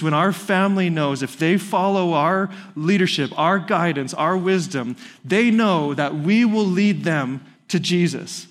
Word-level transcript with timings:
when 0.00 0.14
our 0.14 0.32
family 0.32 0.88
knows 0.88 1.24
if 1.24 1.36
they 1.36 1.58
follow 1.58 2.12
our 2.12 2.48
leadership, 2.76 3.36
our 3.36 3.58
guidance, 3.58 4.14
our 4.14 4.36
wisdom, 4.36 4.94
they 5.24 5.50
know 5.50 5.92
that 5.92 6.14
we 6.14 6.44
will 6.44 6.64
lead 6.64 7.02
them 7.02 7.44
to 7.66 7.80
Jesus 7.80 8.46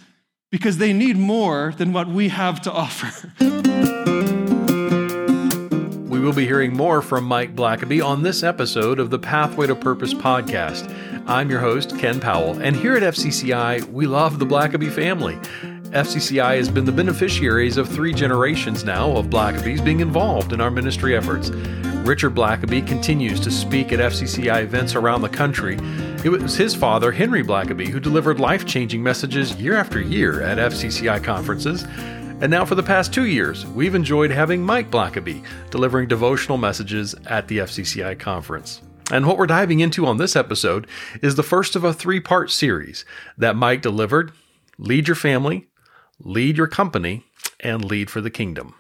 because 0.51 0.77
they 0.77 0.91
need 0.91 1.17
more 1.17 1.73
than 1.77 1.93
what 1.93 2.09
we 2.09 2.27
have 2.27 2.61
to 2.61 2.71
offer. 2.71 3.31
We 6.09 6.19
will 6.19 6.33
be 6.33 6.45
hearing 6.45 6.75
more 6.75 7.01
from 7.01 7.23
Mike 7.23 7.55
Blackaby 7.55 8.05
on 8.05 8.21
this 8.21 8.43
episode 8.43 8.99
of 8.99 9.09
the 9.09 9.17
Pathway 9.17 9.67
to 9.67 9.75
Purpose 9.75 10.13
podcast. 10.13 10.93
I'm 11.25 11.49
your 11.49 11.61
host, 11.61 11.97
Ken 11.97 12.19
Powell, 12.19 12.59
and 12.59 12.75
here 12.75 12.95
at 12.95 13.03
FCCI, 13.03 13.91
we 13.91 14.05
love 14.05 14.37
the 14.37 14.45
Blackaby 14.45 14.91
family. 14.91 15.39
FCCI 15.91 16.55
has 16.55 16.69
been 16.69 16.85
the 16.85 16.91
beneficiaries 16.93 17.75
of 17.75 17.85
three 17.85 18.13
generations 18.13 18.85
now 18.85 19.11
of 19.17 19.25
Blackabys 19.25 19.83
being 19.83 19.99
involved 19.99 20.53
in 20.53 20.61
our 20.61 20.71
ministry 20.71 21.17
efforts. 21.17 21.49
Richard 21.49 22.33
Blackaby 22.33 22.87
continues 22.87 23.41
to 23.41 23.51
speak 23.51 23.91
at 23.91 23.99
FCCI 23.99 24.63
events 24.63 24.95
around 24.95 25.21
the 25.21 25.27
country. 25.27 25.77
It 26.23 26.29
was 26.29 26.55
his 26.55 26.73
father, 26.73 27.11
Henry 27.11 27.43
Blackaby, 27.43 27.89
who 27.89 27.99
delivered 27.99 28.39
life 28.39 28.65
changing 28.65 29.03
messages 29.03 29.53
year 29.55 29.75
after 29.75 29.99
year 29.99 30.41
at 30.41 30.57
FCCI 30.59 31.21
conferences. 31.25 31.83
And 31.83 32.49
now, 32.49 32.63
for 32.63 32.75
the 32.75 32.83
past 32.83 33.13
two 33.13 33.25
years, 33.25 33.65
we've 33.65 33.93
enjoyed 33.93 34.31
having 34.31 34.63
Mike 34.63 34.89
Blackaby 34.89 35.43
delivering 35.71 36.07
devotional 36.07 36.57
messages 36.57 37.15
at 37.25 37.49
the 37.49 37.57
FCCI 37.57 38.17
conference. 38.17 38.81
And 39.11 39.27
what 39.27 39.37
we're 39.37 39.45
diving 39.45 39.81
into 39.81 40.05
on 40.05 40.15
this 40.15 40.37
episode 40.37 40.87
is 41.21 41.35
the 41.35 41.43
first 41.43 41.75
of 41.75 41.83
a 41.83 41.91
three 41.91 42.21
part 42.21 42.49
series 42.49 43.03
that 43.37 43.57
Mike 43.57 43.81
delivered 43.81 44.31
Lead 44.77 45.09
Your 45.09 45.15
Family, 45.15 45.67
lead 46.23 46.57
your 46.57 46.67
company, 46.67 47.25
and 47.59 47.83
lead 47.83 48.09
for 48.09 48.21
the 48.21 48.29
kingdom. 48.29 48.75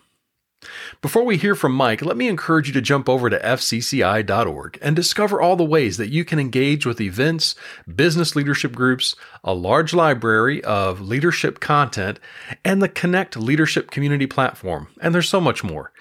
Before 1.01 1.23
we 1.23 1.37
hear 1.37 1.55
from 1.55 1.73
Mike, 1.73 2.03
let 2.03 2.17
me 2.17 2.27
encourage 2.27 2.67
you 2.67 2.73
to 2.73 2.81
jump 2.81 3.09
over 3.09 3.29
to 3.29 3.39
fcci.org 3.39 4.77
and 4.81 4.95
discover 4.95 5.41
all 5.41 5.55
the 5.55 5.63
ways 5.63 5.97
that 5.97 6.09
you 6.09 6.23
can 6.23 6.37
engage 6.37 6.85
with 6.85 7.01
events, 7.01 7.55
business 7.93 8.35
leadership 8.35 8.73
groups, 8.73 9.15
a 9.43 9.55
large 9.55 9.93
library 9.93 10.63
of 10.63 11.01
leadership 11.01 11.59
content, 11.59 12.19
and 12.63 12.81
the 12.81 12.89
Connect 12.89 13.35
Leadership 13.35 13.89
Community 13.89 14.27
platform. 14.27 14.87
And 15.01 15.15
there's 15.15 15.29
so 15.29 15.41
much 15.41 15.63
more. 15.63 15.91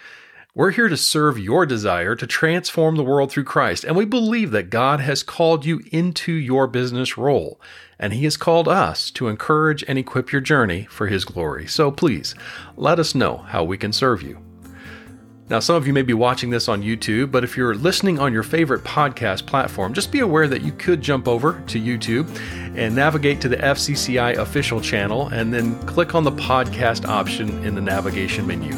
We're 0.54 0.72
here 0.72 0.88
to 0.88 0.96
serve 0.96 1.38
your 1.38 1.64
desire 1.64 2.14
to 2.16 2.26
transform 2.26 2.96
the 2.96 3.04
world 3.04 3.30
through 3.30 3.44
Christ, 3.44 3.84
and 3.84 3.96
we 3.96 4.04
believe 4.04 4.50
that 4.50 4.68
God 4.68 5.00
has 5.00 5.22
called 5.22 5.64
you 5.64 5.80
into 5.90 6.32
your 6.32 6.66
business 6.66 7.16
role, 7.16 7.60
and 8.00 8.12
He 8.12 8.24
has 8.24 8.36
called 8.36 8.66
us 8.66 9.12
to 9.12 9.28
encourage 9.28 9.84
and 9.86 9.96
equip 9.96 10.32
your 10.32 10.40
journey 10.40 10.88
for 10.90 11.06
His 11.06 11.24
glory. 11.24 11.68
So 11.68 11.92
please, 11.92 12.34
let 12.76 12.98
us 12.98 13.14
know 13.14 13.36
how 13.36 13.62
we 13.62 13.78
can 13.78 13.92
serve 13.92 14.22
you. 14.22 14.42
Now, 15.50 15.58
some 15.58 15.74
of 15.74 15.84
you 15.84 15.92
may 15.92 16.02
be 16.02 16.14
watching 16.14 16.50
this 16.50 16.68
on 16.68 16.80
YouTube, 16.80 17.32
but 17.32 17.42
if 17.42 17.56
you're 17.56 17.74
listening 17.74 18.20
on 18.20 18.32
your 18.32 18.44
favorite 18.44 18.84
podcast 18.84 19.46
platform, 19.46 19.92
just 19.92 20.12
be 20.12 20.20
aware 20.20 20.46
that 20.46 20.62
you 20.62 20.70
could 20.70 21.02
jump 21.02 21.26
over 21.26 21.60
to 21.66 21.80
YouTube 21.80 22.28
and 22.76 22.94
navigate 22.94 23.40
to 23.40 23.48
the 23.48 23.56
FCCI 23.56 24.36
official 24.36 24.80
channel 24.80 25.26
and 25.28 25.52
then 25.52 25.76
click 25.86 26.14
on 26.14 26.22
the 26.22 26.30
podcast 26.30 27.04
option 27.04 27.64
in 27.64 27.74
the 27.74 27.80
navigation 27.80 28.46
menu. 28.46 28.72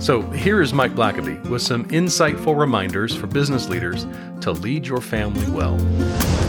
So 0.00 0.22
here 0.30 0.62
is 0.62 0.72
Mike 0.72 0.94
Blackaby 0.94 1.46
with 1.50 1.60
some 1.60 1.84
insightful 1.88 2.58
reminders 2.58 3.14
for 3.14 3.26
business 3.26 3.68
leaders 3.68 4.06
to 4.40 4.52
lead 4.52 4.86
your 4.86 5.02
family 5.02 5.50
well. 5.50 5.76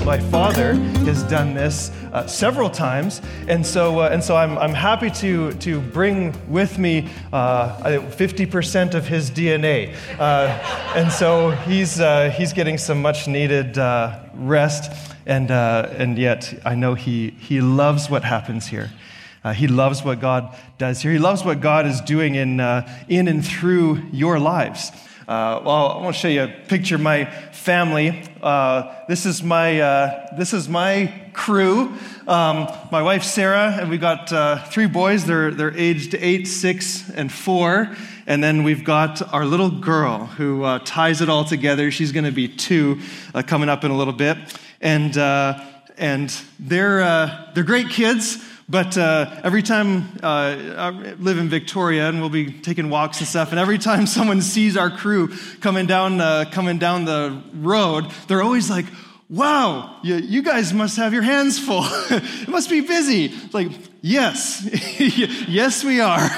My 0.08 0.22
father 0.31 0.75
has 1.03 1.22
done 1.23 1.53
this 1.53 1.91
uh, 2.13 2.25
several 2.27 2.69
times, 2.69 3.22
and 3.50 3.66
so 3.66 4.00
uh, 4.00 4.08
and 4.09 4.23
so 4.23 4.38
I'm, 4.38 4.58
I'm 4.58 4.73
happy 4.73 5.09
to 5.09 5.52
to 5.52 5.81
bring 5.81 6.33
with 6.49 6.80
me 6.80 7.09
uh, 7.33 7.77
50% 7.81 8.94
of 8.94 9.05
his 9.05 9.30
DNA, 9.30 9.94
uh, 10.17 10.47
and 10.95 11.11
so 11.11 11.52
he's 11.52 11.99
uh, 11.99 12.30
he's 12.30 12.53
getting 12.53 12.77
some 12.77 13.02
much 13.02 13.27
needed 13.27 13.77
uh, 13.77 14.17
rest, 14.36 14.94
and 15.25 15.52
and 15.52 16.17
yet 16.17 16.58
I 16.64 16.75
know 16.75 16.94
he 16.94 17.31
he 17.31 17.59
loves 17.59 18.09
what 18.09 18.23
happens 18.23 18.66
here. 18.66 18.89
Uh, 19.43 19.52
he 19.52 19.67
loves 19.67 20.05
what 20.05 20.21
God 20.21 20.55
does 20.77 21.02
here. 21.02 21.11
He 21.11 21.20
loves 21.20 21.43
what 21.43 21.59
God 21.61 21.86
is 21.86 22.02
doing 22.02 22.36
in, 22.36 22.59
uh, 22.59 22.86
in 23.08 23.30
and 23.30 23.45
through 23.45 24.02
your 24.11 24.39
lives. 24.39 24.92
Uh, 25.27 25.61
well, 25.65 25.89
I 25.89 26.02
want 26.02 26.15
to 26.15 26.21
show 26.21 26.30
you 26.30 26.43
a 26.43 26.48
picture 26.48 26.95
of 26.95 27.02
my 27.02 27.26
family. 27.52 28.23
Uh, 28.42 28.95
this 29.10 29.26
is 29.26 29.43
my 29.43 29.82
uh, 29.82 30.33
this 30.38 30.54
is 30.54 30.70
my 30.70 31.14
crew. 31.33 31.93
Um, 32.30 32.70
my 32.93 33.02
wife 33.02 33.23
Sarah, 33.23 33.76
and 33.77 33.89
we've 33.89 33.99
got 33.99 34.32
uh, 34.32 34.64
three 34.67 34.86
boys. 34.88 35.26
They're 35.26 35.52
they're 35.52 35.76
aged 35.76 36.15
eight, 36.15 36.48
six, 36.48 37.10
and 37.10 37.30
four. 37.30 37.93
And 38.26 38.42
then 38.42 38.64
we've 38.64 38.86
got 38.86 39.33
our 39.33 39.43
little 39.43 39.70
girl 39.70 40.27
who 40.27 40.80
ties 40.86 41.20
it 41.20 41.27
all 41.27 41.44
together. 41.44 41.92
She's 41.92 42.14
going 42.14 42.23
to 42.26 42.32
be 42.32 42.48
two 42.48 43.02
coming 43.48 43.67
up 43.67 43.83
in 43.83 43.92
a 43.92 43.98
little 43.98 44.14
bit, 44.14 44.38
and 44.80 45.17
and 45.98 46.42
they're 46.58 47.49
they're 47.54 47.65
great 47.65 47.89
kids. 47.89 48.42
But 48.70 48.98
uh, 48.98 49.39
every 49.45 49.64
time 49.64 50.10
uh, 50.22 50.58
I 50.78 50.89
live 51.20 51.38
in 51.38 51.48
Victoria, 51.48 52.10
and 52.10 52.20
we'll 52.20 52.30
be 52.30 52.52
taking 52.52 52.89
walks 52.89 53.20
and 53.20 53.28
stuff, 53.28 53.52
and 53.52 53.60
every 53.60 53.78
time 53.78 54.05
someone 54.17 54.42
sees 54.42 54.76
our 54.76 54.89
crew 54.89 55.30
coming 55.61 55.86
down, 55.86 56.20
uh, 56.20 56.45
coming 56.52 56.77
down 56.77 57.06
the 57.06 57.42
road, 57.54 58.11
they're 58.27 58.44
always 58.44 58.70
like, 58.70 58.86
wow, 59.30 59.98
you, 60.04 60.16
you 60.16 60.42
guys 60.42 60.73
must 60.73 60.98
have 60.98 61.14
your 61.14 61.22
hands 61.22 61.58
full. 61.58 61.83
it 62.10 62.50
must 62.50 62.70
be 62.70 62.82
busy. 62.82 63.26
It's 63.27 63.54
like, 63.54 63.72
yes, 64.02 64.67
yes, 65.48 65.86
we 65.86 66.02
are. 66.02 66.30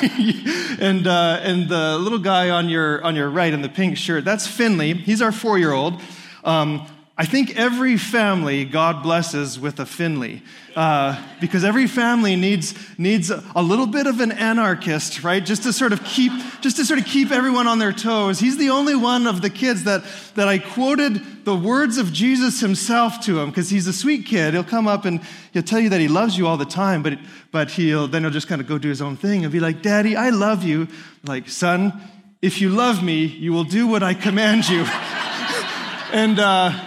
and, 0.80 1.08
uh, 1.08 1.40
and 1.42 1.68
the 1.68 1.98
little 1.98 2.20
guy 2.20 2.52
on 2.52 2.70
your, 2.70 3.04
on 3.04 3.16
your 3.16 3.30
right 3.30 3.52
in 3.52 3.64
the 3.64 3.70
pink 3.70 3.98
shirt, 3.98 4.24
that's 4.24 4.46
Finley. 4.46 4.94
He's 4.94 5.24
our 5.24 5.32
four 5.32 5.58
year 5.58 5.72
old. 5.72 6.00
Um, 6.44 6.88
I 7.20 7.26
think 7.26 7.58
every 7.58 7.98
family 7.98 8.64
God 8.64 9.04
blesses 9.04 9.60
with 9.60 9.82
a 9.82 9.86
Finley. 9.86 10.42
Uh, 10.74 11.22
because 11.42 11.66
every 11.66 11.86
family 11.86 12.38
needs, 12.38 12.74
needs 12.98 13.30
a 13.30 13.62
little 13.62 13.88
bit 13.88 14.08
of 14.08 14.22
an 14.22 14.32
anarchist, 14.32 15.22
right? 15.22 15.46
Just 15.46 15.64
to 15.64 15.74
sort 15.74 15.92
of 15.92 16.02
keep, 16.06 16.32
just 16.62 16.78
to 16.78 16.86
sort 16.86 16.98
of 16.98 17.06
keep 17.06 17.30
everyone 17.30 17.68
on 17.68 17.78
their 17.78 17.92
toes. 17.92 18.40
He's 18.40 18.56
the 18.56 18.70
only 18.70 18.96
one 18.96 19.28
of 19.28 19.42
the 19.42 19.50
kids 19.50 19.84
that, 19.84 20.06
that 20.36 20.48
I 20.48 20.60
quoted 20.60 21.44
the 21.44 21.58
words 21.58 21.98
of 21.98 22.14
Jesus 22.14 22.62
himself 22.62 23.20
to 23.26 23.38
him, 23.38 23.50
because 23.50 23.70
he's 23.70 23.88
a 23.88 23.92
sweet 23.92 24.26
kid. 24.26 24.54
He'll 24.54 24.64
come 24.64 24.88
up 24.88 25.04
and 25.04 25.20
he'll 25.52 25.62
tell 25.62 25.82
you 25.82 25.90
that 25.90 26.00
he 26.00 26.08
loves 26.08 26.38
you 26.38 26.48
all 26.48 26.56
the 26.56 26.64
time, 26.64 27.04
but, 27.04 27.20
but 27.52 27.70
he'll, 27.72 28.08
then 28.08 28.22
he'll 28.22 28.32
just 28.32 28.48
kind 28.48 28.62
of 28.62 28.68
go 28.68 28.78
do 28.78 28.88
his 28.88 29.02
own 29.02 29.18
thing 29.18 29.44
and 29.44 29.52
be 29.52 29.60
like, 29.60 29.82
Daddy, 29.82 30.16
I 30.16 30.30
love 30.30 30.64
you. 30.64 30.88
Like, 31.26 31.50
son, 31.50 32.00
if 32.42 32.62
you 32.62 32.70
love 32.70 33.04
me, 33.04 33.26
you 33.26 33.52
will 33.52 33.66
do 33.66 33.88
what 33.88 34.04
I 34.04 34.14
command 34.14 34.70
you. 34.70 34.84
and, 36.14 36.40
uh, 36.40 36.86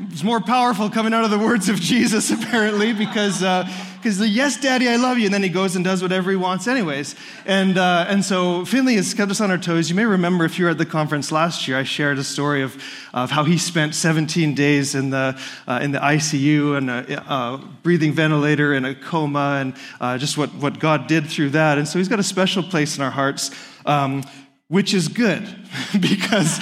it's 0.00 0.22
more 0.22 0.40
powerful 0.40 0.88
coming 0.88 1.12
out 1.12 1.24
of 1.24 1.30
the 1.30 1.38
words 1.38 1.68
of 1.68 1.80
Jesus, 1.80 2.30
apparently, 2.42 2.92
because 2.92 3.40
because 3.40 4.20
uh, 4.20 4.22
the 4.22 4.28
yes, 4.28 4.58
daddy, 4.58 4.88
I 4.88 4.96
love 4.96 5.18
you, 5.18 5.26
and 5.26 5.34
then 5.34 5.42
he 5.42 5.48
goes 5.48 5.76
and 5.76 5.84
does 5.84 6.02
whatever 6.02 6.30
he 6.30 6.36
wants, 6.36 6.66
anyways. 6.66 7.14
And 7.44 7.76
uh, 7.76 8.06
and 8.08 8.24
so 8.24 8.64
Finley 8.64 8.96
has 8.96 9.12
kept 9.12 9.30
us 9.30 9.40
on 9.40 9.50
our 9.50 9.58
toes. 9.58 9.90
You 9.90 9.96
may 9.96 10.04
remember 10.04 10.44
if 10.44 10.58
you 10.58 10.64
were 10.64 10.70
at 10.70 10.78
the 10.78 10.86
conference 10.86 11.30
last 11.30 11.68
year, 11.68 11.76
I 11.76 11.82
shared 11.82 12.18
a 12.18 12.24
story 12.24 12.62
of 12.62 12.82
of 13.12 13.30
how 13.30 13.44
he 13.44 13.58
spent 13.58 13.94
17 13.94 14.54
days 14.54 14.94
in 14.94 15.10
the 15.10 15.38
uh, 15.68 15.80
in 15.82 15.92
the 15.92 15.98
ICU 15.98 16.76
and 16.78 16.90
a, 16.90 17.32
a, 17.32 17.58
breathing 17.82 18.12
ventilator 18.12 18.72
and 18.72 18.86
a 18.86 18.94
coma, 18.94 19.58
and 19.60 19.74
uh, 20.00 20.16
just 20.16 20.38
what 20.38 20.54
what 20.54 20.78
God 20.78 21.06
did 21.06 21.26
through 21.26 21.50
that. 21.50 21.78
And 21.78 21.86
so 21.86 21.98
he's 21.98 22.08
got 22.08 22.18
a 22.18 22.24
special 22.24 22.62
place 22.62 22.96
in 22.96 23.02
our 23.02 23.10
hearts. 23.10 23.50
Um, 23.84 24.22
which 24.68 24.94
is 24.94 25.08
good 25.08 25.42
because 26.00 26.58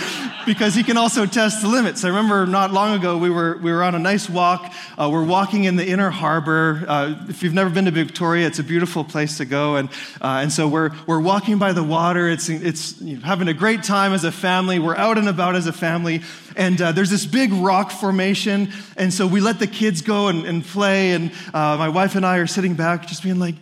because 0.50 0.74
he 0.74 0.82
can 0.82 0.96
also 0.96 1.26
test 1.26 1.62
the 1.62 1.68
limits. 1.68 2.02
I 2.02 2.08
remember 2.08 2.44
not 2.44 2.72
long 2.72 2.98
ago 2.98 3.16
we 3.16 3.30
were, 3.30 3.56
we 3.58 3.70
were 3.70 3.84
on 3.84 3.94
a 3.94 4.00
nice 4.00 4.28
walk. 4.28 4.72
Uh, 4.98 5.08
we're 5.08 5.22
walking 5.22 5.62
in 5.62 5.76
the 5.76 5.86
inner 5.86 6.10
harbor. 6.10 6.84
Uh, 6.88 7.14
if 7.28 7.44
you've 7.44 7.54
never 7.54 7.70
been 7.70 7.84
to 7.84 7.92
Victoria, 7.92 8.48
it's 8.48 8.58
a 8.58 8.64
beautiful 8.64 9.04
place 9.04 9.36
to 9.36 9.44
go. 9.44 9.76
And, 9.76 9.88
uh, 10.20 10.40
and 10.42 10.50
so 10.50 10.66
we're, 10.66 10.90
we're 11.06 11.20
walking 11.20 11.58
by 11.58 11.72
the 11.72 11.84
water. 11.84 12.28
It's, 12.28 12.48
it's 12.48 13.00
you 13.00 13.18
know, 13.18 13.22
having 13.24 13.46
a 13.46 13.54
great 13.54 13.84
time 13.84 14.12
as 14.12 14.24
a 14.24 14.32
family. 14.32 14.80
We're 14.80 14.96
out 14.96 15.18
and 15.18 15.28
about 15.28 15.54
as 15.54 15.68
a 15.68 15.72
family. 15.72 16.22
And 16.56 16.82
uh, 16.82 16.90
there's 16.90 17.10
this 17.10 17.26
big 17.26 17.52
rock 17.52 17.92
formation. 17.92 18.72
And 18.96 19.14
so 19.14 19.28
we 19.28 19.40
let 19.40 19.60
the 19.60 19.68
kids 19.68 20.02
go 20.02 20.26
and, 20.26 20.44
and 20.46 20.64
play. 20.64 21.12
And 21.12 21.30
uh, 21.54 21.76
my 21.76 21.90
wife 21.90 22.16
and 22.16 22.26
I 22.26 22.38
are 22.38 22.48
sitting 22.48 22.74
back 22.74 23.06
just 23.06 23.22
being 23.22 23.38
like, 23.38 23.54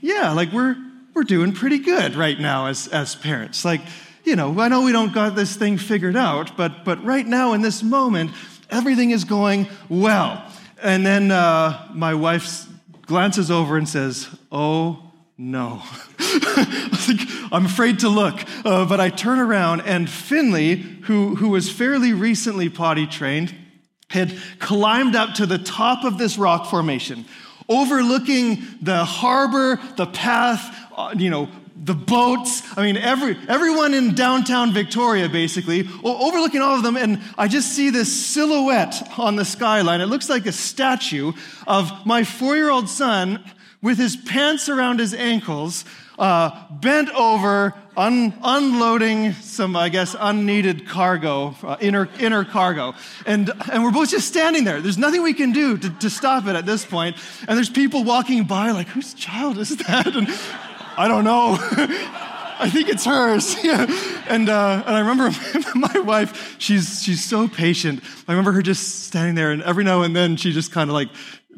yeah, 0.00 0.30
like 0.30 0.52
we're, 0.52 0.76
we're 1.14 1.24
doing 1.24 1.50
pretty 1.50 1.78
good 1.78 2.14
right 2.14 2.38
now 2.38 2.66
as, 2.66 2.86
as 2.86 3.16
parents. 3.16 3.64
Like, 3.64 3.80
you 4.28 4.36
know, 4.36 4.60
I 4.60 4.68
know 4.68 4.82
we 4.82 4.92
don't 4.92 5.14
got 5.14 5.34
this 5.34 5.56
thing 5.56 5.78
figured 5.78 6.14
out, 6.14 6.54
but, 6.54 6.84
but 6.84 7.02
right 7.02 7.26
now 7.26 7.54
in 7.54 7.62
this 7.62 7.82
moment, 7.82 8.30
everything 8.68 9.10
is 9.10 9.24
going 9.24 9.68
well. 9.88 10.44
And 10.82 11.04
then 11.04 11.30
uh, 11.30 11.88
my 11.94 12.12
wife 12.12 12.66
glances 13.06 13.50
over 13.50 13.78
and 13.78 13.88
says, 13.88 14.28
Oh, 14.52 15.02
no. 15.38 15.82
I'm 17.50 17.64
afraid 17.64 18.00
to 18.00 18.10
look. 18.10 18.38
Uh, 18.66 18.84
but 18.84 19.00
I 19.00 19.08
turn 19.08 19.38
around, 19.38 19.80
and 19.82 20.10
Finley, 20.10 20.74
who, 20.74 21.34
who 21.36 21.48
was 21.48 21.70
fairly 21.70 22.12
recently 22.12 22.68
potty 22.68 23.06
trained, 23.06 23.54
had 24.10 24.38
climbed 24.58 25.16
up 25.16 25.34
to 25.36 25.46
the 25.46 25.58
top 25.58 26.04
of 26.04 26.18
this 26.18 26.36
rock 26.36 26.66
formation, 26.66 27.24
overlooking 27.66 28.62
the 28.82 29.06
harbor, 29.06 29.80
the 29.96 30.06
path, 30.06 30.76
uh, 30.94 31.14
you 31.16 31.30
know, 31.30 31.48
the 31.84 31.94
boats. 31.94 32.62
I 32.76 32.82
mean, 32.82 32.96
every, 32.96 33.36
everyone 33.48 33.94
in 33.94 34.14
downtown 34.14 34.72
Victoria, 34.72 35.28
basically, 35.28 35.88
overlooking 36.04 36.60
all 36.60 36.76
of 36.76 36.82
them. 36.82 36.96
And 36.96 37.20
I 37.36 37.48
just 37.48 37.72
see 37.72 37.90
this 37.90 38.12
silhouette 38.26 39.18
on 39.18 39.36
the 39.36 39.44
skyline. 39.44 40.00
It 40.00 40.06
looks 40.06 40.28
like 40.28 40.46
a 40.46 40.52
statue 40.52 41.32
of 41.66 41.90
my 42.04 42.24
four 42.24 42.56
year 42.56 42.70
old 42.70 42.88
son 42.88 43.42
with 43.80 43.98
his 43.98 44.16
pants 44.16 44.68
around 44.68 44.98
his 44.98 45.14
ankles, 45.14 45.84
uh, 46.18 46.50
bent 46.70 47.08
over, 47.10 47.74
un- 47.96 48.34
unloading 48.42 49.32
some, 49.34 49.76
I 49.76 49.88
guess, 49.88 50.16
unneeded 50.18 50.88
cargo, 50.88 51.54
uh, 51.62 51.76
inner, 51.80 52.08
inner 52.18 52.44
cargo. 52.44 52.94
And, 53.24 53.50
and 53.70 53.84
we're 53.84 53.92
both 53.92 54.10
just 54.10 54.26
standing 54.26 54.64
there. 54.64 54.80
There's 54.80 54.98
nothing 54.98 55.22
we 55.22 55.32
can 55.32 55.52
do 55.52 55.78
to, 55.78 55.90
to 55.90 56.10
stop 56.10 56.46
it 56.48 56.56
at 56.56 56.66
this 56.66 56.84
point. 56.84 57.16
And 57.46 57.56
there's 57.56 57.70
people 57.70 58.02
walking 58.02 58.44
by, 58.44 58.72
like, 58.72 58.88
whose 58.88 59.14
child 59.14 59.58
is 59.58 59.76
that? 59.76 60.08
And 60.16 60.28
I 60.98 61.06
don't 61.06 61.22
know. 61.22 61.56
I 62.60 62.68
think 62.68 62.88
it's 62.88 63.04
hers. 63.04 63.56
Yeah. 63.64 63.86
And, 64.28 64.48
uh, 64.48 64.82
and 64.84 64.96
I 64.96 65.00
remember 65.00 65.30
my 65.74 66.00
wife, 66.00 66.56
she's, 66.58 67.02
she's 67.02 67.24
so 67.24 67.46
patient. 67.48 68.02
I 68.26 68.32
remember 68.32 68.52
her 68.52 68.62
just 68.62 69.04
standing 69.04 69.34
there, 69.34 69.52
and 69.52 69.62
every 69.62 69.84
now 69.84 70.02
and 70.02 70.14
then 70.14 70.36
she 70.36 70.52
just 70.52 70.72
kind 70.72 70.90
of 70.90 70.94
like, 70.94 71.08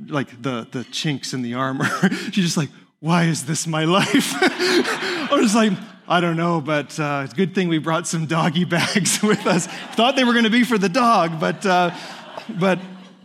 like 0.09 0.43
the, 0.43 0.69
the 0.71 0.85
chinks 0.85 1.33
in 1.33 1.43
the 1.43 1.55
armor. 1.55 1.89
she's 2.31 2.45
just 2.45 2.57
like, 2.57 2.69
why 3.01 3.25
is 3.25 3.47
this 3.47 3.67
my 3.67 3.85
life? 3.85 4.35
I 4.41 5.29
was 5.33 5.55
like, 5.55 5.73
I 6.07 6.21
don't 6.21 6.37
know, 6.37 6.61
but 6.61 6.99
uh, 7.01 7.23
it's 7.25 7.33
a 7.33 7.37
good 7.37 7.55
thing 7.55 7.69
we 7.69 7.79
brought 7.79 8.07
some 8.07 8.27
doggy 8.27 8.65
bags 8.65 9.23
with 9.23 9.47
us. 9.47 9.67
Thought 9.95 10.17
they 10.17 10.25
were 10.25 10.33
going 10.33 10.45
to 10.45 10.51
be 10.51 10.65
for 10.65 10.77
the 10.77 10.89
dog, 10.89 11.41
but, 11.41 11.65
uh, 11.65 11.93
but 12.59 12.79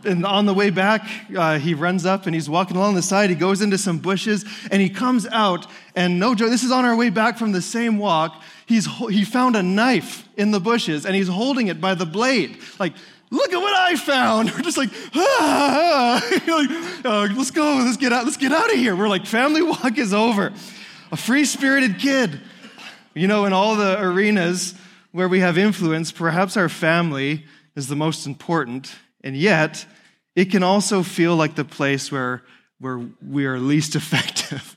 and 0.06 0.24
on 0.24 0.46
the 0.46 0.54
way 0.54 0.70
back, 0.70 1.08
uh, 1.36 1.58
he 1.58 1.74
runs 1.74 2.06
up 2.06 2.26
and 2.26 2.34
he's 2.34 2.48
walking 2.48 2.76
along 2.76 2.94
the 2.94 3.02
side. 3.02 3.30
He 3.30 3.36
goes 3.36 3.60
into 3.60 3.76
some 3.76 3.98
bushes 3.98 4.44
and 4.70 4.80
he 4.80 4.88
comes 4.88 5.26
out. 5.26 5.66
And 5.94 6.18
no 6.18 6.34
joke, 6.34 6.50
this 6.50 6.62
is 6.62 6.70
on 6.70 6.84
our 6.84 6.96
way 6.96 7.10
back 7.10 7.38
from 7.38 7.52
the 7.52 7.62
same 7.62 7.98
walk. 7.98 8.42
He's, 8.66 8.86
he 9.10 9.24
found 9.24 9.56
a 9.56 9.62
knife 9.62 10.28
in 10.36 10.50
the 10.50 10.60
bushes 10.60 11.04
and 11.04 11.14
he's 11.14 11.28
holding 11.28 11.66
it 11.68 11.80
by 11.80 11.94
the 11.94 12.06
blade. 12.06 12.58
Like, 12.78 12.94
look 13.30 13.52
at 13.52 13.58
what 13.58 13.74
I 13.74 13.96
found. 13.96 14.50
We're 14.54 14.62
just 14.62 14.78
like, 14.78 14.90
ah, 15.14 16.22
like 16.46 17.04
uh, 17.04 17.28
let's 17.36 17.50
go, 17.50 17.82
let's 17.84 17.96
get 17.96 18.12
out, 18.12 18.24
let's 18.24 18.36
get 18.36 18.52
out 18.52 18.72
of 18.72 18.78
here. 18.78 18.94
We're 18.96 19.08
like, 19.08 19.26
family 19.26 19.62
walk 19.62 19.98
is 19.98 20.14
over. 20.14 20.52
A 21.12 21.16
free 21.16 21.44
spirited 21.44 21.98
kid. 21.98 22.40
You 23.14 23.26
know, 23.26 23.46
in 23.46 23.52
all 23.52 23.76
the 23.76 24.00
arenas 24.00 24.74
where 25.12 25.28
we 25.28 25.40
have 25.40 25.56
influence, 25.56 26.12
perhaps 26.12 26.56
our 26.56 26.68
family 26.68 27.44
is 27.74 27.88
the 27.88 27.96
most 27.96 28.26
important. 28.26 28.94
And 29.26 29.36
yet, 29.36 29.84
it 30.36 30.52
can 30.52 30.62
also 30.62 31.02
feel 31.02 31.34
like 31.34 31.56
the 31.56 31.64
place 31.64 32.12
where, 32.12 32.44
where 32.78 33.00
we 33.28 33.44
are 33.46 33.58
least 33.58 33.96
effective. 33.96 34.76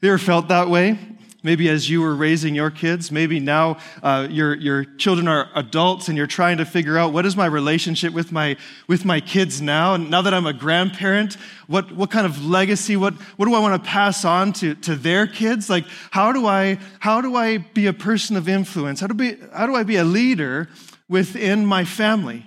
you 0.00 0.10
ever 0.10 0.16
felt 0.16 0.46
that 0.46 0.70
way? 0.70 0.96
Maybe 1.42 1.68
as 1.68 1.90
you 1.90 2.00
were 2.00 2.14
raising 2.14 2.54
your 2.54 2.70
kids, 2.70 3.10
maybe 3.10 3.40
now 3.40 3.78
uh, 4.00 4.28
your, 4.30 4.54
your 4.54 4.84
children 4.84 5.26
are 5.26 5.48
adults 5.56 6.06
and 6.06 6.16
you're 6.16 6.28
trying 6.28 6.58
to 6.58 6.64
figure 6.64 6.96
out 6.96 7.12
what 7.12 7.26
is 7.26 7.36
my 7.36 7.46
relationship 7.46 8.14
with 8.14 8.30
my, 8.30 8.56
with 8.86 9.04
my 9.04 9.18
kids 9.18 9.60
now? 9.60 9.94
And 9.94 10.08
now 10.08 10.22
that 10.22 10.32
I'm 10.32 10.46
a 10.46 10.52
grandparent, 10.52 11.34
what, 11.66 11.90
what 11.90 12.12
kind 12.12 12.26
of 12.26 12.46
legacy, 12.46 12.96
what, 12.96 13.14
what 13.36 13.46
do 13.46 13.54
I 13.54 13.58
want 13.58 13.82
to 13.82 13.90
pass 13.90 14.24
on 14.24 14.52
to, 14.54 14.76
to 14.76 14.94
their 14.94 15.26
kids? 15.26 15.68
Like, 15.68 15.84
how 16.12 16.30
do, 16.30 16.46
I, 16.46 16.78
how 17.00 17.20
do 17.20 17.34
I 17.34 17.58
be 17.58 17.88
a 17.88 17.92
person 17.92 18.36
of 18.36 18.48
influence? 18.48 19.00
How 19.00 19.08
do, 19.08 19.14
be, 19.14 19.36
how 19.52 19.66
do 19.66 19.74
I 19.74 19.82
be 19.82 19.96
a 19.96 20.04
leader 20.04 20.68
within 21.08 21.66
my 21.66 21.84
family? 21.84 22.46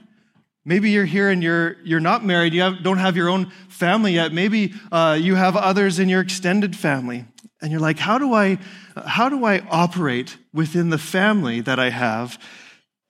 Maybe 0.68 0.90
you're 0.92 1.06
here 1.06 1.30
and 1.30 1.42
you're, 1.42 1.78
you're 1.86 2.02
not 2.02 2.26
married, 2.26 2.54
you 2.54 2.60
have, 2.60 2.84
don't 2.84 2.98
have 2.98 3.16
your 3.16 3.30
own 3.30 3.52
family 3.70 4.16
yet. 4.16 4.34
Maybe 4.34 4.74
uh, 4.92 5.18
you 5.18 5.36
have 5.36 5.56
others 5.56 5.98
in 5.98 6.10
your 6.10 6.20
extended 6.20 6.76
family. 6.76 7.24
And 7.62 7.72
you're 7.72 7.80
like, 7.80 7.98
how 7.98 8.18
do, 8.18 8.34
I, 8.34 8.58
how 9.06 9.30
do 9.30 9.46
I 9.46 9.66
operate 9.70 10.36
within 10.54 10.90
the 10.90 10.98
family 10.98 11.62
that 11.62 11.80
I 11.80 11.90
have 11.90 12.38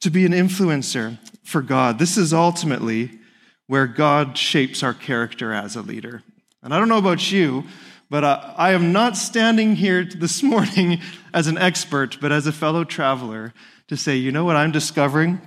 to 0.02 0.12
be 0.12 0.24
an 0.24 0.34
influencer 0.34 1.18
for 1.44 1.64
God? 1.64 1.98
This 1.98 2.16
is 2.16 2.32
ultimately 2.32 3.18
where 3.66 3.88
God 3.88 4.38
shapes 4.38 4.84
our 4.84 4.94
character 4.94 5.52
as 5.52 5.76
a 5.76 5.82
leader. 5.82 6.22
And 6.62 6.76
I 6.76 6.78
don't 6.78 6.90
know 6.90 7.00
about 7.00 7.32
you, 7.32 7.64
but 8.08 8.24
uh, 8.24 8.54
I 8.56 8.74
am 8.74 8.94
not 8.94 9.18
standing 9.18 9.76
here 9.76 10.04
this 10.16 10.44
morning 10.44 11.02
as 11.34 11.48
an 11.48 11.58
expert, 11.58 12.20
but 12.22 12.32
as 12.32 12.46
a 12.46 12.52
fellow 12.52 12.84
traveler 12.84 13.52
to 13.88 13.98
say, 13.98 14.16
you 14.16 14.32
know 14.32 14.46
what 14.46 14.56
I'm 14.56 14.72
discovering? 14.72 15.42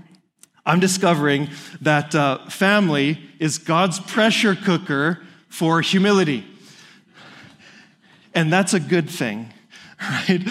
I'm 0.64 0.80
discovering 0.80 1.48
that 1.80 2.14
uh, 2.14 2.46
family 2.48 3.18
is 3.38 3.58
God's 3.58 3.98
pressure 3.98 4.54
cooker 4.54 5.20
for 5.48 5.80
humility. 5.80 6.44
And 8.34 8.52
that's 8.52 8.74
a 8.74 8.80
good 8.80 9.10
thing, 9.10 9.52
right? 10.00 10.42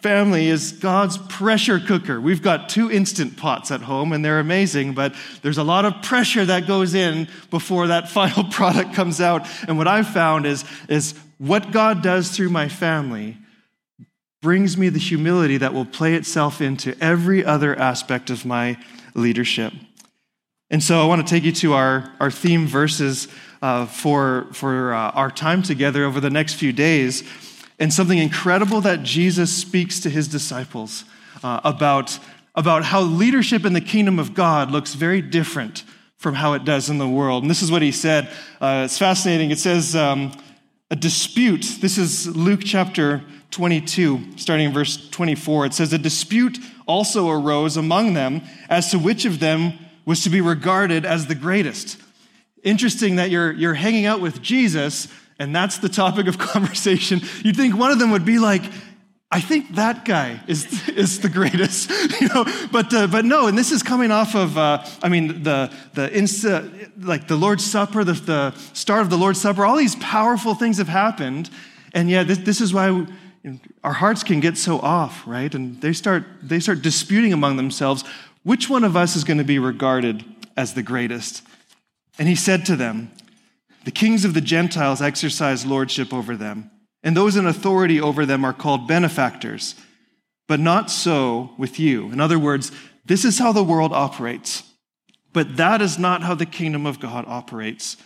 Family 0.00 0.46
is 0.46 0.72
God's 0.72 1.18
pressure 1.18 1.80
cooker. 1.80 2.20
We've 2.20 2.40
got 2.40 2.68
two 2.68 2.90
instant 2.90 3.36
pots 3.36 3.72
at 3.72 3.82
home 3.82 4.12
and 4.12 4.24
they're 4.24 4.38
amazing, 4.38 4.94
but 4.94 5.14
there's 5.42 5.58
a 5.58 5.64
lot 5.64 5.84
of 5.84 6.02
pressure 6.02 6.44
that 6.44 6.68
goes 6.68 6.94
in 6.94 7.28
before 7.50 7.88
that 7.88 8.08
final 8.10 8.44
product 8.44 8.94
comes 8.94 9.20
out. 9.20 9.46
And 9.66 9.76
what 9.76 9.88
I've 9.88 10.08
found 10.08 10.46
is, 10.46 10.64
is 10.88 11.14
what 11.38 11.72
God 11.72 12.02
does 12.02 12.30
through 12.30 12.50
my 12.50 12.68
family 12.68 13.36
brings 14.40 14.76
me 14.76 14.88
the 14.88 15.00
humility 15.00 15.56
that 15.56 15.74
will 15.74 15.84
play 15.84 16.14
itself 16.14 16.60
into 16.60 16.96
every 17.02 17.44
other 17.44 17.76
aspect 17.76 18.30
of 18.30 18.46
my 18.46 18.76
leadership. 19.18 19.72
And 20.70 20.82
so 20.82 21.02
I 21.02 21.06
want 21.06 21.26
to 21.26 21.34
take 21.34 21.44
you 21.44 21.52
to 21.52 21.72
our, 21.74 22.12
our 22.20 22.30
theme 22.30 22.66
verses 22.66 23.28
uh, 23.62 23.86
for, 23.86 24.46
for 24.52 24.94
uh, 24.94 25.10
our 25.12 25.30
time 25.30 25.62
together 25.62 26.04
over 26.04 26.20
the 26.20 26.30
next 26.30 26.54
few 26.54 26.72
days, 26.72 27.24
and 27.78 27.92
something 27.92 28.18
incredible 28.18 28.80
that 28.82 29.02
Jesus 29.02 29.52
speaks 29.52 30.00
to 30.00 30.10
his 30.10 30.28
disciples 30.28 31.04
uh, 31.42 31.60
about, 31.64 32.18
about 32.54 32.84
how 32.84 33.00
leadership 33.00 33.64
in 33.64 33.72
the 33.72 33.80
kingdom 33.80 34.18
of 34.18 34.34
God 34.34 34.70
looks 34.70 34.94
very 34.94 35.22
different 35.22 35.84
from 36.16 36.34
how 36.34 36.54
it 36.54 36.64
does 36.64 36.90
in 36.90 36.98
the 36.98 37.08
world. 37.08 37.44
And 37.44 37.50
this 37.50 37.62
is 37.62 37.70
what 37.70 37.82
he 37.82 37.92
said. 37.92 38.28
Uh, 38.60 38.82
it's 38.84 38.98
fascinating. 38.98 39.50
It 39.50 39.58
says, 39.58 39.94
um, 39.94 40.32
a 40.90 40.96
dispute. 40.96 41.76
This 41.80 41.98
is 41.98 42.26
Luke 42.34 42.60
chapter 42.64 43.22
22, 43.50 44.36
starting 44.36 44.66
in 44.66 44.72
verse 44.72 45.08
24. 45.10 45.66
It 45.66 45.74
says, 45.74 45.92
A 45.92 45.98
dispute 45.98 46.58
also 46.86 47.28
arose 47.28 47.76
among 47.76 48.14
them 48.14 48.42
as 48.68 48.90
to 48.90 48.98
which 48.98 49.24
of 49.24 49.40
them 49.40 49.74
was 50.04 50.22
to 50.24 50.30
be 50.30 50.40
regarded 50.40 51.04
as 51.04 51.26
the 51.26 51.34
greatest. 51.34 51.98
Interesting 52.62 53.16
that 53.16 53.30
you're, 53.30 53.52
you're 53.52 53.74
hanging 53.74 54.06
out 54.06 54.20
with 54.20 54.42
Jesus, 54.42 55.08
and 55.38 55.54
that's 55.54 55.78
the 55.78 55.88
topic 55.88 56.26
of 56.26 56.38
conversation. 56.38 57.20
You'd 57.44 57.56
think 57.56 57.76
one 57.76 57.90
of 57.90 57.98
them 57.98 58.10
would 58.10 58.24
be 58.24 58.38
like, 58.38 58.62
I 59.30 59.42
think 59.42 59.74
that 59.74 60.06
guy 60.06 60.40
is, 60.46 60.88
is 60.88 61.20
the 61.20 61.28
greatest, 61.28 61.90
you 62.20 62.28
know. 62.28 62.46
But 62.72 62.92
uh, 62.94 63.06
but 63.08 63.24
no, 63.24 63.46
and 63.46 63.58
this 63.58 63.72
is 63.72 63.82
coming 63.82 64.10
off 64.10 64.34
of 64.34 64.56
uh, 64.56 64.84
I 65.02 65.10
mean 65.10 65.42
the 65.42 65.70
the 65.92 66.08
insta, 66.08 66.90
like 66.98 67.28
the 67.28 67.36
Lord's 67.36 67.64
Supper, 67.64 68.04
the, 68.04 68.14
the 68.14 68.52
start 68.72 69.02
of 69.02 69.10
the 69.10 69.18
Lord's 69.18 69.40
Supper. 69.40 69.66
All 69.66 69.76
these 69.76 69.96
powerful 69.96 70.54
things 70.54 70.78
have 70.78 70.88
happened, 70.88 71.50
and 71.92 72.08
yeah, 72.08 72.22
this, 72.22 72.38
this 72.38 72.60
is 72.62 72.72
why 72.72 73.06
our 73.84 73.94
hearts 73.94 74.22
can 74.22 74.40
get 74.40 74.58
so 74.58 74.78
off, 74.80 75.26
right? 75.26 75.54
And 75.54 75.80
they 75.80 75.92
start, 75.92 76.24
they 76.42 76.60
start 76.60 76.82
disputing 76.82 77.32
among 77.32 77.56
themselves 77.56 78.04
which 78.42 78.68
one 78.68 78.84
of 78.84 78.96
us 78.96 79.16
is 79.16 79.24
going 79.24 79.38
to 79.38 79.44
be 79.44 79.58
regarded 79.58 80.24
as 80.56 80.74
the 80.74 80.82
greatest. 80.82 81.42
And 82.18 82.28
he 82.28 82.34
said 82.34 82.66
to 82.66 82.76
them, 82.76 83.12
The 83.84 83.90
kings 83.90 84.24
of 84.24 84.34
the 84.34 84.40
Gentiles 84.40 85.02
exercise 85.02 85.66
lordship 85.66 86.12
over 86.12 86.36
them, 86.36 86.70
and 87.02 87.16
those 87.16 87.36
in 87.36 87.46
authority 87.46 88.00
over 88.00 88.26
them 88.26 88.44
are 88.44 88.52
called 88.52 88.88
benefactors. 88.88 89.74
But 90.46 90.60
not 90.60 90.90
so 90.90 91.50
with 91.58 91.78
you. 91.78 92.10
In 92.10 92.20
other 92.20 92.38
words, 92.38 92.72
this 93.04 93.24
is 93.24 93.38
how 93.38 93.52
the 93.52 93.62
world 93.62 93.92
operates. 93.92 94.62
But 95.32 95.56
that 95.58 95.82
is 95.82 95.98
not 95.98 96.22
how 96.22 96.34
the 96.34 96.46
kingdom 96.46 96.86
of 96.86 97.00
God 97.00 97.24
operates. 97.28 97.96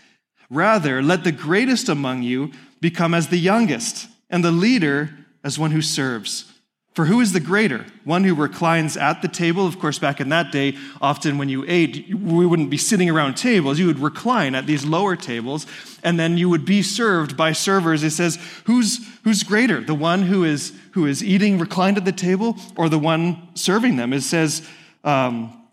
Rather, 0.51 1.01
let 1.01 1.25
the 1.25 1.33
greatest 1.33 1.89
among 1.89 2.23
you 2.23 2.53
become 2.81 3.15
as 3.15 3.29
the 3.29 3.39
youngest, 3.39 4.09
and 4.29 4.45
the 4.45 4.51
leader 4.51 5.11
as 5.45 5.59
one 5.59 5.71
who 5.71 5.83
serves. 5.83 6.47
For 6.95 7.07
who 7.07 7.21
is 7.21 7.33
the 7.33 7.41
greater? 7.41 7.87
One 8.05 8.23
who 8.23 8.35
reclines 8.35 8.99
at 8.99 9.23
the 9.23 9.29
table. 9.29 9.67
Of 9.67 9.79
course, 9.79 9.99
back 9.99 10.21
in 10.21 10.29
that 10.29 10.53
day, 10.53 10.77
often 11.01 11.39
when 11.39 11.49
you 11.49 11.65
ate, 11.67 12.15
we 12.15 12.45
wouldn't 12.45 12.69
be 12.69 12.77
sitting 12.77 13.09
around 13.09 13.35
tables. 13.35 13.79
You 13.79 13.87
would 13.87 13.99
recline 13.99 14.55
at 14.55 14.67
these 14.67 14.85
lower 14.85 15.17
tables, 15.17 15.67
and 16.03 16.21
then 16.21 16.37
you 16.37 16.51
would 16.51 16.67
be 16.67 16.83
served 16.83 17.35
by 17.35 17.53
servers. 17.53 18.03
It 18.03 18.11
says, 18.11 18.39
who's, 18.65 19.01
who's 19.25 19.43
greater? 19.43 19.81
The 19.81 19.95
one 19.95 20.23
who 20.23 20.45
is, 20.45 20.75
who 20.91 21.07
is 21.07 21.25
eating 21.25 21.59
reclined 21.59 21.97
at 21.97 22.05
the 22.05 22.13
table, 22.13 22.57
or 22.77 22.91
the 22.91 22.99
one 22.99 23.49
serving 23.55 23.97
them? 23.97 24.13
It 24.13 24.21
says, 24.21 24.69
um, 25.03 25.67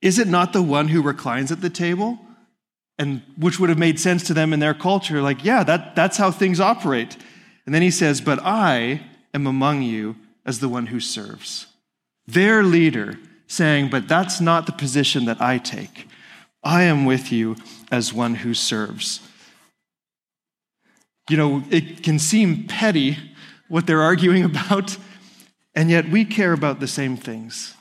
is 0.00 0.18
it 0.18 0.26
not 0.26 0.54
the 0.54 0.62
one 0.62 0.88
who 0.88 1.02
reclines 1.02 1.52
at 1.52 1.60
the 1.60 1.70
table? 1.70 2.18
And 2.98 3.20
which 3.36 3.60
would 3.60 3.68
have 3.68 3.78
made 3.78 4.00
sense 4.00 4.26
to 4.28 4.32
them 4.32 4.54
in 4.54 4.60
their 4.60 4.72
culture. 4.72 5.20
Like, 5.20 5.44
yeah, 5.44 5.62
that, 5.64 5.94
that's 5.94 6.16
how 6.16 6.30
things 6.30 6.60
operate. 6.60 7.18
And 7.66 7.74
then 7.74 7.82
he 7.82 7.90
says, 7.90 8.20
But 8.20 8.38
I 8.42 9.02
am 9.34 9.46
among 9.46 9.82
you 9.82 10.16
as 10.46 10.60
the 10.60 10.68
one 10.68 10.86
who 10.86 11.00
serves. 11.00 11.66
Their 12.26 12.62
leader 12.62 13.18
saying, 13.48 13.90
But 13.90 14.08
that's 14.08 14.40
not 14.40 14.66
the 14.66 14.72
position 14.72 15.26
that 15.26 15.40
I 15.40 15.58
take. 15.58 16.08
I 16.62 16.84
am 16.84 17.04
with 17.04 17.30
you 17.30 17.56
as 17.90 18.12
one 18.12 18.36
who 18.36 18.54
serves. 18.54 19.20
You 21.28 21.36
know, 21.36 21.64
it 21.70 22.02
can 22.02 22.18
seem 22.18 22.66
petty 22.66 23.18
what 23.68 23.86
they're 23.86 24.02
arguing 24.02 24.44
about, 24.52 24.96
and 25.74 25.90
yet 25.90 26.08
we 26.08 26.24
care 26.24 26.52
about 26.52 26.80
the 26.80 26.88
same 26.88 27.16
things. 27.16 27.74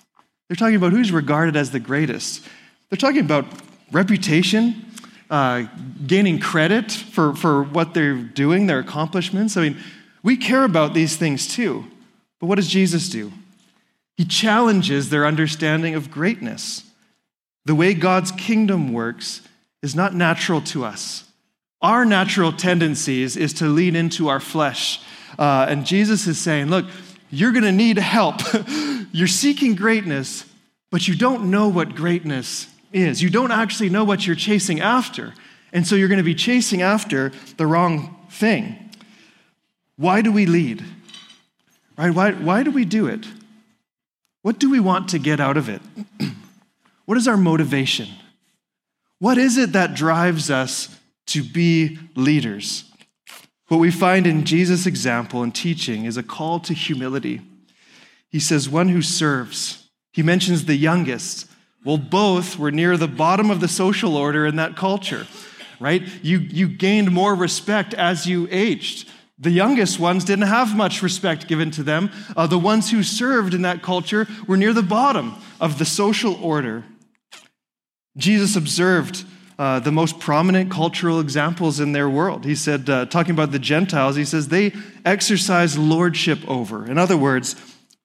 They're 0.47 0.55
talking 0.55 0.75
about 0.75 0.91
who's 0.91 1.11
regarded 1.11 1.55
as 1.55 1.71
the 1.71 1.79
greatest. 1.79 2.45
They're 2.89 2.97
talking 2.97 3.25
about 3.25 3.45
reputation, 3.91 4.85
uh, 5.29 5.63
gaining 6.05 6.39
credit 6.39 6.91
for, 6.91 7.35
for 7.35 7.63
what 7.63 7.93
they're 7.93 8.15
doing, 8.15 8.67
their 8.67 8.79
accomplishments. 8.79 9.57
I 9.57 9.61
mean, 9.61 9.77
we 10.23 10.37
care 10.37 10.63
about 10.63 10.93
these 10.93 11.15
things 11.15 11.47
too. 11.47 11.85
But 12.39 12.47
what 12.47 12.55
does 12.55 12.67
Jesus 12.67 13.09
do? 13.09 13.31
He 14.17 14.25
challenges 14.25 15.09
their 15.09 15.25
understanding 15.25 15.95
of 15.95 16.11
greatness. 16.11 16.83
The 17.65 17.75
way 17.75 17.93
God's 17.93 18.31
kingdom 18.31 18.93
works 18.93 19.41
is 19.81 19.95
not 19.95 20.13
natural 20.13 20.61
to 20.61 20.85
us. 20.85 21.23
Our 21.81 22.05
natural 22.05 22.51
tendencies 22.51 23.35
is 23.35 23.53
to 23.53 23.67
lean 23.67 23.95
into 23.95 24.27
our 24.27 24.39
flesh. 24.39 25.01
Uh, 25.37 25.65
and 25.69 25.85
Jesus 25.85 26.27
is 26.27 26.39
saying, 26.39 26.67
look, 26.67 26.85
you're 27.29 27.51
going 27.51 27.63
to 27.63 27.71
need 27.71 27.97
help. 27.97 28.41
you're 29.11 29.27
seeking 29.27 29.75
greatness, 29.75 30.45
but 30.91 31.07
you 31.07 31.15
don't 31.15 31.51
know 31.51 31.67
what 31.67 31.95
greatness 31.95 32.67
is. 32.95 33.21
You 33.21 33.29
don't 33.29 33.51
actually 33.51 33.89
know 33.89 34.03
what 34.03 34.25
you're 34.25 34.35
chasing 34.35 34.79
after. 34.79 35.33
And 35.71 35.85
so 35.85 35.95
you're 35.95 36.07
going 36.07 36.17
to 36.17 36.23
be 36.23 36.35
chasing 36.35 36.81
after 36.81 37.31
the 37.57 37.67
wrong 37.67 38.15
thing. 38.29 38.77
Why 39.97 40.21
do 40.21 40.31
we 40.31 40.45
lead? 40.45 40.83
Right? 41.97 42.13
Why, 42.13 42.31
why 42.31 42.63
do 42.63 42.71
we 42.71 42.85
do 42.85 43.07
it? 43.07 43.25
What 44.41 44.59
do 44.59 44.69
we 44.69 44.79
want 44.79 45.09
to 45.09 45.19
get 45.19 45.39
out 45.39 45.57
of 45.57 45.69
it? 45.69 45.81
what 47.05 47.17
is 47.17 47.27
our 47.27 47.37
motivation? 47.37 48.07
What 49.19 49.37
is 49.37 49.57
it 49.57 49.73
that 49.73 49.95
drives 49.95 50.49
us 50.51 50.99
to 51.27 51.43
be 51.43 51.97
leaders? 52.15 52.91
What 53.67 53.79
we 53.79 53.91
find 53.91 54.27
in 54.27 54.45
Jesus' 54.45 54.85
example 54.85 55.41
and 55.41 55.53
teaching 55.53 56.05
is 56.05 56.17
a 56.17 56.23
call 56.23 56.59
to 56.61 56.73
humility. 56.73 57.41
He 58.29 58.39
says, 58.39 58.69
one 58.69 58.89
who 58.89 59.01
serves. 59.01 59.89
He 60.13 60.21
mentions 60.21 60.65
the 60.65 60.75
youngest. 60.75 61.49
Well, 61.85 61.97
both 61.97 62.57
were 62.57 62.71
near 62.71 62.97
the 62.97 63.07
bottom 63.07 63.51
of 63.51 63.59
the 63.59 63.67
social 63.67 64.17
order 64.17 64.47
in 64.47 64.55
that 64.55 64.75
culture, 64.75 65.27
right? 65.79 66.01
You, 66.23 66.39
you 66.39 66.67
gained 66.67 67.11
more 67.11 67.35
respect 67.35 67.93
as 67.93 68.25
you 68.25 68.47
aged. 68.49 69.07
The 69.37 69.51
youngest 69.51 69.99
ones 69.99 70.23
didn't 70.23 70.47
have 70.47 70.75
much 70.75 71.03
respect 71.03 71.47
given 71.47 71.69
to 71.71 71.83
them. 71.83 72.09
Uh, 72.35 72.47
the 72.47 72.57
ones 72.57 72.89
who 72.89 73.03
served 73.03 73.53
in 73.53 73.61
that 73.61 73.83
culture 73.83 74.27
were 74.47 74.57
near 74.57 74.73
the 74.73 74.81
bottom 74.81 75.35
of 75.61 75.77
the 75.77 75.85
social 75.85 76.33
order. 76.43 76.83
Jesus 78.17 78.55
observed 78.55 79.23
uh, 79.59 79.79
the 79.79 79.91
most 79.91 80.19
prominent 80.19 80.71
cultural 80.71 81.19
examples 81.19 81.79
in 81.79 81.91
their 81.91 82.09
world. 82.09 82.45
He 82.45 82.55
said, 82.55 82.89
uh, 82.89 83.05
talking 83.05 83.31
about 83.31 83.51
the 83.51 83.59
Gentiles, 83.59 84.15
he 84.15 84.25
says, 84.25 84.47
they 84.47 84.73
exercise 85.05 85.77
lordship 85.77 86.39
over. 86.47 86.89
In 86.89 86.97
other 86.97 87.15
words, 87.15 87.55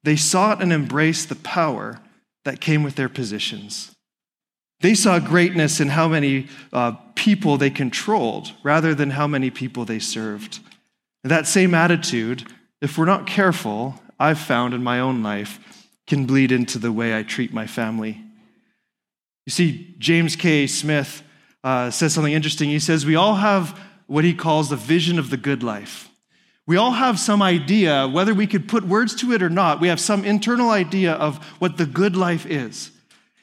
they 0.03 0.17
sought 0.17 0.61
and 0.61 0.71
embraced 0.73 1.29
the 1.31 1.37
power 1.37 1.99
that 2.45 2.61
came 2.61 2.83
with 2.83 2.97
their 2.97 3.09
positions. 3.09 3.95
They 4.81 4.95
saw 4.95 5.19
greatness 5.19 5.81
in 5.81 5.89
how 5.89 6.09
many 6.09 6.49
uh, 6.73 6.93
people 7.15 7.59
they 7.59 7.71
controlled 7.71 8.53
rather 8.63 8.95
than 8.95 9.11
how 9.11 9.27
many 9.27 9.51
people 9.51 9.85
they 9.85 9.99
served. 9.99 10.61
That 11.23 11.47
same 11.47 11.75
attitude, 11.75 12.47
if 12.81 12.97
we're 12.97 13.05
not 13.05 13.27
careful, 13.27 14.01
I've 14.19 14.39
found 14.39 14.73
in 14.73 14.83
my 14.83 15.01
own 15.01 15.23
life, 15.23 15.59
can 16.07 16.27
bleed 16.27 16.51
into 16.51 16.79
the 16.79 16.93
way 16.93 17.17
I 17.17 17.23
treat 17.23 17.53
my 17.53 17.67
family. 17.67 18.21
You 19.47 19.51
see, 19.51 19.95
James 19.99 20.35
K. 20.35 20.67
Smith 20.67 21.23
uh, 21.63 21.91
says 21.91 22.15
something 22.15 22.33
interesting. 22.33 22.69
He 22.69 22.79
says, 22.79 23.05
We 23.05 23.17
all 23.17 23.37
have 23.37 23.79
what 24.07 24.25
he 24.25 24.35
calls 24.35 24.71
the 24.71 24.77
vision 24.77 25.19
of 25.19 25.31
the 25.31 25.37
good 25.37 25.63
life. 25.63 26.10
We 26.67 26.77
all 26.77 26.93
have 26.93 27.19
some 27.19 27.43
idea, 27.43 28.07
whether 28.07 28.35
we 28.35 28.47
could 28.47 28.69
put 28.69 28.85
words 28.85 29.15
to 29.17 29.33
it 29.33 29.43
or 29.43 29.51
not, 29.51 29.81
we 29.81 29.89
have 29.89 30.01
some 30.01 30.25
internal 30.25 30.71
idea 30.71 31.13
of 31.13 31.45
what 31.59 31.77
the 31.77 31.87
good 31.87 32.17
life 32.17 32.47
is. 32.47 32.93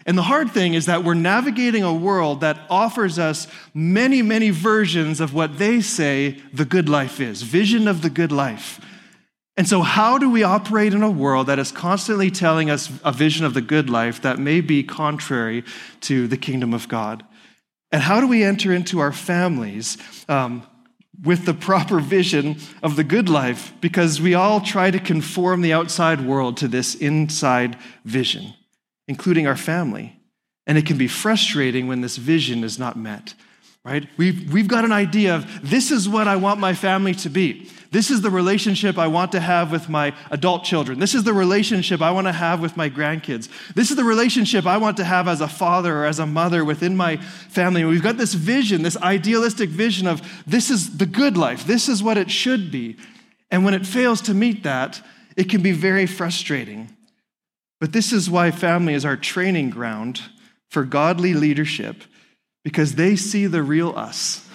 And 0.06 0.18
the 0.18 0.24
hard 0.24 0.52
thing 0.52 0.74
is 0.74 0.86
that 0.86 1.04
we're 1.04 1.16
navigating 1.16 1.84
a 1.84 1.94
world 1.94 2.40
that 2.40 2.58
offers 2.70 3.20
us 3.20 3.46
many, 3.74 4.22
many 4.22 4.52
versions 4.52 5.20
of 5.20 5.34
what 5.34 5.58
they 5.58 5.82
say 5.82 6.42
the 6.54 6.64
good 6.64 6.88
life 6.88 7.20
is 7.20 7.42
vision 7.42 7.90
of 7.90 8.02
the 8.02 8.10
good 8.10 8.32
life. 8.32 8.80
And 9.58 9.68
so, 9.68 9.82
how 9.82 10.18
do 10.18 10.30
we 10.30 10.44
operate 10.44 10.94
in 10.94 11.04
a 11.04 11.12
world 11.12 11.48
that 11.48 11.60
is 11.60 11.72
constantly 11.72 12.32
telling 12.32 12.70
us 12.70 12.90
a 13.04 13.12
vision 13.12 13.44
of 13.44 13.54
the 13.54 13.62
good 13.62 13.90
life 13.90 14.22
that 14.22 14.40
may 14.40 14.62
be 14.62 14.84
contrary 14.84 15.66
to 16.02 16.28
the 16.28 16.38
kingdom 16.38 16.74
of 16.74 16.88
God? 16.88 17.26
And 17.92 18.02
how 18.02 18.22
do 18.22 18.28
we 18.28 18.44
enter 18.44 18.72
into 18.72 19.00
our 19.00 19.12
families 19.12 19.98
um, 20.30 20.66
with 21.24 21.46
the 21.46 21.54
proper 21.54 22.00
vision 22.00 22.58
of 22.84 22.96
the 22.96 23.04
good 23.04 23.30
life? 23.30 23.74
Because 23.82 24.22
we 24.22 24.34
all 24.34 24.62
try 24.62 24.92
to 24.92 25.00
conform 25.00 25.62
the 25.62 25.74
outside 25.74 26.22
world 26.22 26.58
to 26.58 26.68
this 26.68 26.96
inside 26.96 27.78
vision, 28.06 28.54
including 29.08 29.48
our 29.48 29.58
family. 29.58 30.20
And 30.66 30.78
it 30.78 30.86
can 30.86 30.98
be 30.98 31.08
frustrating 31.08 31.88
when 31.88 32.02
this 32.02 32.18
vision 32.18 32.64
is 32.64 32.78
not 32.78 32.98
met, 32.98 33.34
right? 33.86 34.08
We've, 34.18 34.52
we've 34.52 34.68
got 34.68 34.86
an 34.86 34.92
idea 34.92 35.36
of 35.36 35.70
this 35.70 35.92
is 35.92 36.10
what 36.10 36.28
I 36.28 36.36
want 36.36 36.60
my 36.60 36.74
family 36.74 37.14
to 37.16 37.30
be. 37.30 37.70
This 37.92 38.12
is 38.12 38.22
the 38.22 38.30
relationship 38.30 38.98
I 38.98 39.08
want 39.08 39.32
to 39.32 39.40
have 39.40 39.72
with 39.72 39.88
my 39.88 40.14
adult 40.30 40.64
children. 40.64 41.00
This 41.00 41.16
is 41.16 41.24
the 41.24 41.34
relationship 41.34 42.02
I 42.02 42.12
want 42.12 42.28
to 42.28 42.34
have 42.34 42.60
with 42.60 42.76
my 42.76 42.90
grandkids. 42.90 43.50
This 43.76 43.90
is 43.90 43.96
the 43.96 44.04
relationship 44.04 44.66
I 44.66 44.78
want 44.78 44.98
to 44.98 45.04
have 45.04 45.28
as 45.28 45.42
a 45.42 45.48
father 45.48 46.00
or 46.00 46.06
as 46.06 46.20
a 46.20 46.26
mother 46.26 46.66
within 46.66 46.98
my 46.98 47.18
family. 47.18 47.84
we've 47.86 48.04
got 48.04 48.18
this 48.18 48.34
vision, 48.34 48.82
this 48.82 48.98
idealistic 48.98 49.70
vision 49.70 50.08
of 50.08 50.22
this 50.46 50.70
is 50.70 50.98
the 50.98 51.06
good 51.06 51.38
life, 51.38 51.66
this 51.66 51.88
is 51.88 52.04
what 52.04 52.18
it 52.18 52.30
should 52.30 52.72
be. 52.72 52.98
And 53.50 53.64
when 53.64 53.74
it 53.74 53.86
fails 53.86 54.22
to 54.22 54.34
meet 54.34 54.64
that, 54.64 55.02
it 55.38 55.50
can 55.50 55.62
be 55.62 55.72
very 55.72 56.06
frustrating. 56.06 56.96
But 57.80 57.94
this 57.94 58.12
is 58.12 58.30
why 58.30 58.52
family 58.52 58.94
is 58.94 59.06
our 59.06 59.16
training 59.16 59.70
ground 59.70 60.22
for 60.70 60.84
godly 60.84 61.34
leadership, 61.34 62.04
because 62.64 62.96
they 62.96 63.16
see 63.16 63.46
the 63.46 63.64
real 63.64 63.94
us 63.96 64.47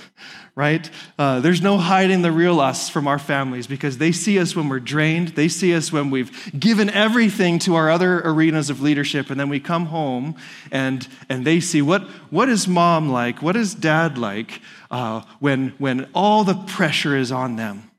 right? 0.55 0.91
Uh, 1.19 1.41
there's 1.41 1.63
no 1.63 1.79
hiding 1.79 2.21
the 2.21 2.31
real 2.31 2.61
us 2.61 2.91
from 2.91 3.09
our 3.09 3.19
families 3.19 3.67
because 3.67 3.97
they 3.97 4.13
see 4.13 4.39
us 4.39 4.55
when 4.55 4.69
we're 4.69 4.81
drained. 4.81 5.29
They 5.29 5.49
see 5.49 5.75
us 5.75 5.91
when 5.91 6.11
we've 6.11 6.53
given 6.59 6.91
everything 6.91 7.59
to 7.61 7.75
our 7.75 7.91
other 7.91 8.21
arenas 8.21 8.69
of 8.69 8.83
leadership, 8.83 9.31
and 9.31 9.41
then 9.41 9.49
we 9.49 9.61
come 9.61 9.87
home 9.87 10.37
and, 10.71 11.09
and 11.29 11.47
they 11.47 11.59
see 11.61 11.81
what, 11.81 12.03
what 12.31 12.51
is 12.51 12.69
mom 12.69 13.09
like? 13.09 13.41
What 13.41 13.57
is 13.57 13.75
dad 13.75 14.19
like 14.19 14.61
uh, 14.91 15.23
when, 15.41 15.71
when 15.79 16.09
all 16.15 16.45
the 16.45 16.55
pressure 16.55 17.17
is 17.17 17.33
on 17.33 17.57
them? 17.57 17.91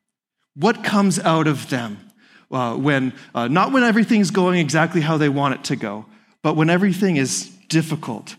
What 0.56 0.84
comes 0.84 1.18
out 1.20 1.48
of 1.48 1.70
them? 1.70 1.98
Uh, 2.52 2.76
when, 2.76 3.14
uh, 3.34 3.48
not 3.48 3.72
when 3.72 3.82
everything's 3.82 4.30
going 4.30 4.60
exactly 4.60 5.02
how 5.02 5.18
they 5.18 5.30
want 5.30 5.56
it 5.56 5.64
to 5.64 5.76
go, 5.76 6.06
but 6.44 6.56
when 6.56 6.70
everything 6.70 7.16
is 7.16 7.50
difficult. 7.68 8.36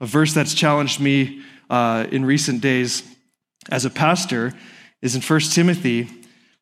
A 0.00 0.06
verse 0.06 0.32
that's 0.32 0.54
challenged 0.54 1.00
me 1.00 1.42
uh, 1.68 2.06
in 2.10 2.24
recent 2.24 2.62
days 2.62 3.02
as 3.70 3.84
a 3.84 3.90
pastor 3.90 4.54
is 5.02 5.14
in 5.14 5.22
1 5.22 5.40
Timothy, 5.40 6.08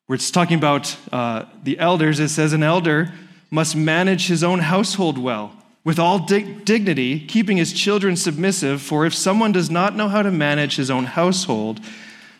where 0.07 0.15
it's 0.15 0.31
talking 0.31 0.57
about 0.57 0.95
uh, 1.11 1.45
the 1.63 1.79
elders. 1.79 2.19
It 2.19 2.29
says, 2.29 2.53
An 2.53 2.63
elder 2.63 3.11
must 3.49 3.75
manage 3.75 4.27
his 4.27 4.43
own 4.43 4.59
household 4.59 5.17
well, 5.17 5.53
with 5.83 5.99
all 5.99 6.19
dig- 6.19 6.65
dignity, 6.65 7.19
keeping 7.19 7.57
his 7.57 7.73
children 7.73 8.15
submissive. 8.15 8.81
For 8.81 9.05
if 9.05 9.13
someone 9.13 9.51
does 9.51 9.69
not 9.69 9.95
know 9.95 10.07
how 10.07 10.21
to 10.21 10.31
manage 10.31 10.75
his 10.75 10.91
own 10.91 11.05
household, 11.05 11.79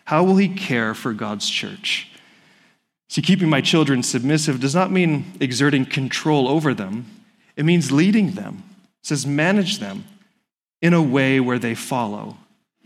how 0.05 0.23
will 0.23 0.37
he 0.37 0.47
care 0.47 0.93
for 0.93 1.13
God's 1.13 1.49
church? 1.49 2.11
See, 3.09 3.21
keeping 3.21 3.49
my 3.49 3.61
children 3.61 4.03
submissive 4.03 4.59
does 4.59 4.75
not 4.75 4.91
mean 4.91 5.33
exerting 5.39 5.85
control 5.85 6.47
over 6.47 6.73
them, 6.73 7.05
it 7.55 7.65
means 7.65 7.91
leading 7.91 8.31
them. 8.31 8.63
It 9.01 9.07
says, 9.07 9.25
manage 9.25 9.79
them 9.79 10.05
in 10.81 10.93
a 10.93 11.01
way 11.01 11.39
where 11.39 11.59
they 11.59 11.75
follow. 11.75 12.37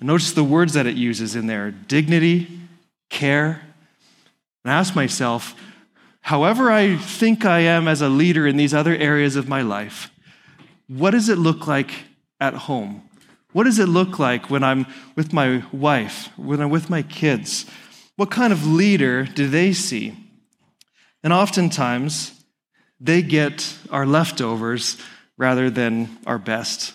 Notice 0.01 0.31
the 0.31 0.43
words 0.43 0.73
that 0.73 0.87
it 0.87 0.95
uses 0.95 1.35
in 1.35 1.47
there 1.47 1.71
dignity, 1.71 2.47
care. 3.09 3.61
And 4.63 4.73
I 4.73 4.77
ask 4.77 4.95
myself, 4.95 5.55
however 6.21 6.71
I 6.71 6.95
think 6.95 7.45
I 7.45 7.59
am 7.59 7.87
as 7.87 8.01
a 8.01 8.09
leader 8.09 8.47
in 8.47 8.57
these 8.57 8.73
other 8.73 8.95
areas 8.95 9.35
of 9.35 9.49
my 9.49 9.61
life, 9.61 10.09
what 10.87 11.11
does 11.11 11.29
it 11.29 11.37
look 11.37 11.67
like 11.67 11.91
at 12.39 12.53
home? 12.53 13.03
What 13.51 13.63
does 13.63 13.79
it 13.79 13.89
look 13.89 14.19
like 14.19 14.49
when 14.49 14.63
I'm 14.63 14.85
with 15.15 15.33
my 15.33 15.63
wife, 15.71 16.29
when 16.37 16.61
I'm 16.61 16.69
with 16.69 16.89
my 16.89 17.01
kids? 17.01 17.65
What 18.15 18.31
kind 18.31 18.53
of 18.53 18.67
leader 18.67 19.23
do 19.23 19.47
they 19.47 19.73
see? 19.73 20.15
And 21.23 21.33
oftentimes, 21.33 22.39
they 22.99 23.21
get 23.21 23.75
our 23.91 24.05
leftovers 24.05 24.97
rather 25.37 25.69
than 25.69 26.17
our 26.27 26.37
best. 26.37 26.93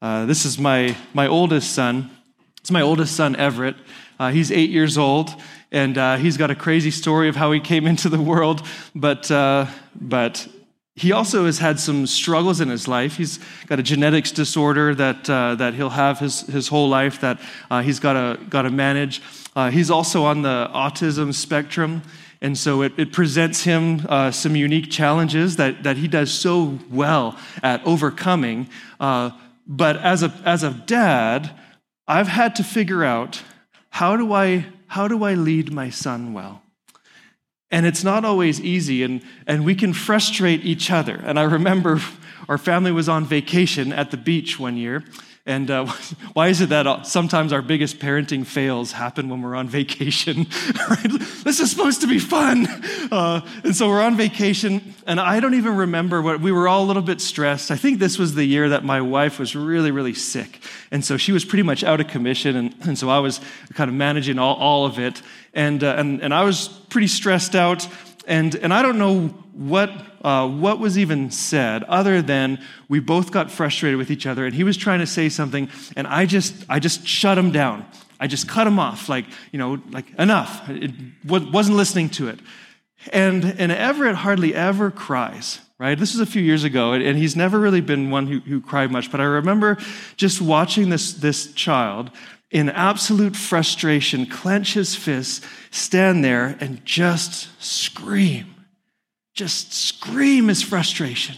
Uh, 0.00 0.26
this 0.26 0.44
is 0.44 0.58
my, 0.58 0.96
my 1.14 1.26
oldest 1.26 1.72
son. 1.72 2.10
It's 2.62 2.70
my 2.70 2.80
oldest 2.80 3.16
son, 3.16 3.34
Everett. 3.34 3.74
Uh, 4.20 4.30
he's 4.30 4.52
eight 4.52 4.70
years 4.70 4.96
old, 4.96 5.34
and 5.72 5.98
uh, 5.98 6.14
he's 6.14 6.36
got 6.36 6.52
a 6.52 6.54
crazy 6.54 6.92
story 6.92 7.28
of 7.28 7.34
how 7.34 7.50
he 7.50 7.58
came 7.58 7.86
into 7.88 8.08
the 8.08 8.22
world, 8.22 8.64
but, 8.94 9.28
uh, 9.32 9.66
but 10.00 10.46
he 10.94 11.10
also 11.10 11.46
has 11.46 11.58
had 11.58 11.80
some 11.80 12.06
struggles 12.06 12.60
in 12.60 12.68
his 12.68 12.86
life. 12.86 13.16
He's 13.16 13.40
got 13.66 13.80
a 13.80 13.82
genetics 13.82 14.30
disorder 14.30 14.94
that, 14.94 15.28
uh, 15.28 15.56
that 15.56 15.74
he'll 15.74 15.90
have 15.90 16.20
his, 16.20 16.42
his 16.42 16.68
whole 16.68 16.88
life 16.88 17.20
that 17.20 17.40
uh, 17.68 17.82
he's 17.82 17.98
got 17.98 18.12
to, 18.12 18.70
manage. 18.70 19.22
Uh, 19.56 19.72
he's 19.72 19.90
also 19.90 20.22
on 20.22 20.42
the 20.42 20.70
autism 20.72 21.34
spectrum, 21.34 22.02
And 22.40 22.56
so 22.56 22.82
it, 22.82 22.92
it 22.96 23.12
presents 23.12 23.64
him 23.64 24.06
uh, 24.08 24.30
some 24.30 24.54
unique 24.54 24.88
challenges 24.88 25.56
that, 25.56 25.82
that 25.82 25.96
he 25.96 26.06
does 26.06 26.30
so 26.30 26.78
well 26.92 27.36
at 27.60 27.84
overcoming. 27.84 28.68
Uh, 29.00 29.30
but 29.66 29.96
as 29.96 30.22
a, 30.22 30.32
as 30.44 30.62
a 30.62 30.70
dad, 30.70 31.58
I've 32.06 32.28
had 32.28 32.56
to 32.56 32.64
figure 32.64 33.04
out 33.04 33.42
how 33.90 34.16
do 34.16 34.32
I, 34.32 34.66
how 34.86 35.08
do 35.08 35.24
I 35.24 35.34
lead 35.34 35.72
my 35.72 35.90
son 35.90 36.32
well? 36.32 36.62
And 37.70 37.86
it's 37.86 38.04
not 38.04 38.24
always 38.24 38.60
easy, 38.60 39.02
and, 39.02 39.22
and 39.46 39.64
we 39.64 39.74
can 39.74 39.92
frustrate 39.94 40.64
each 40.64 40.90
other. 40.90 41.14
And 41.24 41.38
I 41.38 41.44
remember 41.44 42.00
our 42.48 42.58
family 42.58 42.92
was 42.92 43.08
on 43.08 43.24
vacation 43.24 43.92
at 43.92 44.10
the 44.10 44.16
beach 44.16 44.58
one 44.58 44.76
year, 44.76 45.04
and 45.44 45.70
uh, 45.70 45.86
why 46.34 46.48
is 46.48 46.60
it 46.60 46.68
that 46.68 47.06
sometimes 47.06 47.52
our 47.52 47.62
biggest 47.62 47.98
parenting 47.98 48.46
fails 48.46 48.92
happen 48.92 49.28
when 49.28 49.42
we're 49.42 49.56
on 49.56 49.68
vacation? 49.68 50.44
this 51.44 51.58
is 51.58 51.70
supposed 51.70 52.00
to 52.02 52.06
be 52.06 52.18
fun. 52.18 52.66
Uh, 53.10 53.40
and 53.64 53.74
so 53.74 53.88
we're 53.88 54.02
on 54.02 54.16
vacation, 54.16 54.94
and 55.06 55.18
I 55.18 55.40
don't 55.40 55.54
even 55.54 55.76
remember 55.76 56.22
what 56.22 56.40
we 56.40 56.52
were 56.52 56.68
all 56.68 56.84
a 56.84 56.86
little 56.86 57.02
bit 57.02 57.20
stressed. 57.20 57.70
I 57.70 57.76
think 57.76 57.98
this 57.98 58.18
was 58.18 58.34
the 58.34 58.44
year 58.44 58.68
that 58.68 58.84
my 58.84 59.00
wife 59.00 59.38
was 59.38 59.56
really, 59.56 59.90
really 59.90 60.14
sick. 60.14 60.60
And 60.90 61.04
so 61.04 61.16
she 61.16 61.32
was 61.32 61.44
pretty 61.44 61.64
much 61.64 61.82
out 61.82 62.00
of 62.00 62.06
commission, 62.06 62.54
and, 62.54 62.74
and 62.82 62.98
so 62.98 63.08
I 63.08 63.18
was 63.18 63.40
kind 63.74 63.88
of 63.88 63.94
managing 63.96 64.38
all, 64.38 64.54
all 64.54 64.86
of 64.86 64.98
it. 64.98 65.22
And, 65.54 65.82
uh, 65.82 65.96
and, 65.98 66.22
and 66.22 66.32
I 66.32 66.44
was 66.44 66.68
pretty 66.68 67.08
stressed 67.08 67.54
out. 67.54 67.86
And, 68.26 68.54
and 68.56 68.72
I 68.72 68.82
don't 68.82 68.98
know 68.98 69.28
what, 69.52 69.90
uh, 70.22 70.48
what 70.48 70.78
was 70.78 70.98
even 70.98 71.30
said 71.30 71.82
other 71.84 72.22
than 72.22 72.60
we 72.88 73.00
both 73.00 73.32
got 73.32 73.50
frustrated 73.50 73.98
with 73.98 74.10
each 74.10 74.26
other 74.26 74.46
and 74.46 74.54
he 74.54 74.64
was 74.64 74.76
trying 74.76 75.00
to 75.00 75.06
say 75.06 75.28
something 75.28 75.68
and 75.96 76.06
I 76.06 76.26
just, 76.26 76.54
I 76.68 76.78
just 76.78 77.06
shut 77.06 77.36
him 77.36 77.50
down. 77.50 77.86
I 78.20 78.28
just 78.28 78.46
cut 78.46 78.68
him 78.68 78.78
off, 78.78 79.08
like, 79.08 79.24
you 79.50 79.58
know, 79.58 79.82
like 79.90 80.08
enough. 80.16 80.68
It 80.68 80.92
wasn't 81.24 81.76
listening 81.76 82.08
to 82.10 82.28
it. 82.28 82.38
And, 83.12 83.44
and 83.58 83.72
Everett 83.72 84.14
hardly 84.14 84.54
ever 84.54 84.92
cries, 84.92 85.58
right? 85.78 85.98
This 85.98 86.12
was 86.14 86.20
a 86.20 86.30
few 86.30 86.40
years 86.40 86.62
ago, 86.62 86.92
and 86.92 87.18
he's 87.18 87.34
never 87.34 87.58
really 87.58 87.80
been 87.80 88.12
one 88.12 88.28
who, 88.28 88.38
who 88.38 88.60
cried 88.60 88.92
much. 88.92 89.10
But 89.10 89.20
I 89.20 89.24
remember 89.24 89.76
just 90.16 90.40
watching 90.40 90.88
this, 90.88 91.14
this 91.14 91.52
child 91.52 92.12
in 92.52 92.68
absolute 92.68 93.34
frustration, 93.34 94.26
clench 94.26 94.74
his 94.74 94.94
fists, 94.94 95.44
stand 95.70 96.22
there, 96.22 96.56
and 96.60 96.84
just 96.84 97.48
scream. 97.62 98.54
Just 99.34 99.72
scream 99.72 100.48
his 100.48 100.62
frustration. 100.62 101.36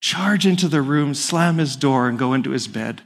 Charge 0.00 0.46
into 0.46 0.68
the 0.68 0.80
room, 0.80 1.12
slam 1.12 1.58
his 1.58 1.76
door, 1.76 2.08
and 2.08 2.18
go 2.18 2.32
into 2.32 2.50
his 2.50 2.66
bed. 2.66 3.02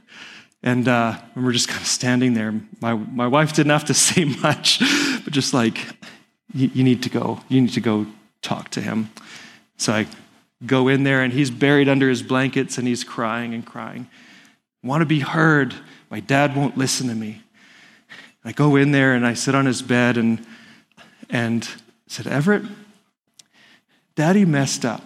And, 0.63 0.87
uh, 0.87 1.17
we're 1.35 1.51
just 1.51 1.67
kind 1.67 1.81
of 1.81 1.87
standing 1.87 2.33
there. 2.33 2.53
My, 2.79 2.93
my 2.93 3.27
wife 3.27 3.53
didn't 3.53 3.71
have 3.71 3.85
to 3.85 3.93
say 3.93 4.23
much, 4.23 4.79
but 5.23 5.33
just 5.33 5.53
like, 5.53 5.77
you 6.53 6.83
need 6.83 7.03
to 7.03 7.09
go. 7.09 7.41
You 7.49 7.59
need 7.59 7.73
to 7.73 7.81
go 7.81 8.07
talk 8.41 8.69
to 8.69 8.81
him. 8.81 9.09
So 9.75 9.91
I 9.91 10.07
go 10.65 10.87
in 10.87 11.03
there, 11.03 11.21
and 11.21 11.33
he's 11.33 11.51
buried 11.51 11.89
under 11.89 12.07
his 12.07 12.23
blankets, 12.23 12.77
and 12.77 12.87
he's 12.87 13.03
crying 13.03 13.53
and 13.53 13.65
crying. 13.65 14.07
I 14.83 14.87
want 14.87 15.01
to 15.01 15.05
be 15.05 15.19
heard. 15.19 15.73
My 16.09 16.19
dad 16.19 16.55
won't 16.55 16.77
listen 16.77 17.07
to 17.07 17.15
me. 17.15 17.41
I 18.43 18.51
go 18.53 18.75
in 18.75 18.91
there 18.91 19.13
and 19.13 19.25
I 19.25 19.33
sit 19.33 19.55
on 19.55 19.65
his 19.65 19.81
bed 19.81 20.17
and, 20.17 20.45
and 21.29 21.67
said, 22.07 22.27
Everett, 22.27 22.63
Daddy 24.15 24.45
messed 24.45 24.85
up. 24.85 25.03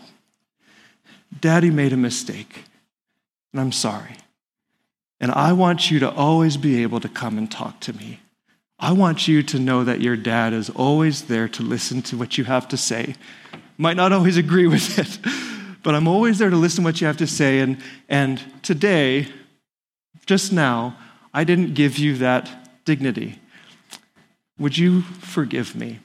Daddy 1.40 1.70
made 1.70 1.94
a 1.94 1.98
mistake, 1.98 2.66
and 3.52 3.62
I'm 3.62 3.72
sorry. 3.72 4.18
And 5.20 5.32
I 5.32 5.54
want 5.54 5.90
you 5.90 6.00
to 6.00 6.12
always 6.12 6.58
be 6.58 6.82
able 6.84 7.00
to 7.00 7.10
come 7.10 7.38
and 7.38 7.50
talk 7.50 7.80
to 7.82 7.94
me. 7.94 8.20
I 8.80 8.92
want 8.94 9.28
you 9.28 9.44
to 9.44 9.60
know 9.60 9.84
that 9.84 10.02
your 10.02 10.16
dad 10.16 10.54
is 10.54 10.70
always 10.72 11.24
there 11.24 11.48
to 11.50 11.64
listen 11.64 12.02
to 12.04 12.18
what 12.18 12.38
you 12.38 12.44
have 12.46 12.68
to 12.70 12.78
say. 12.78 13.16
Might 13.78 13.98
not 13.98 14.12
always 14.12 14.38
agree 14.46 14.68
with 14.68 14.98
it, 14.98 15.20
but 15.84 15.94
I'm 15.94 16.08
always 16.08 16.40
there 16.40 16.50
to 16.50 16.56
listen 16.56 16.84
to 16.84 16.88
what 16.88 17.02
you 17.02 17.08
have 17.08 17.18
to 17.18 17.28
say. 17.28 17.60
And, 17.60 17.78
and 18.10 18.42
today, 18.64 19.28
just 20.26 20.52
now, 20.52 20.98
I 21.34 21.44
didn't 21.44 21.74
give 21.74 21.98
you 21.98 22.18
that 22.18 22.84
dignity. 22.86 23.40
Would 24.58 24.78
you 24.78 25.02
forgive 25.02 25.76
me? 25.76 26.00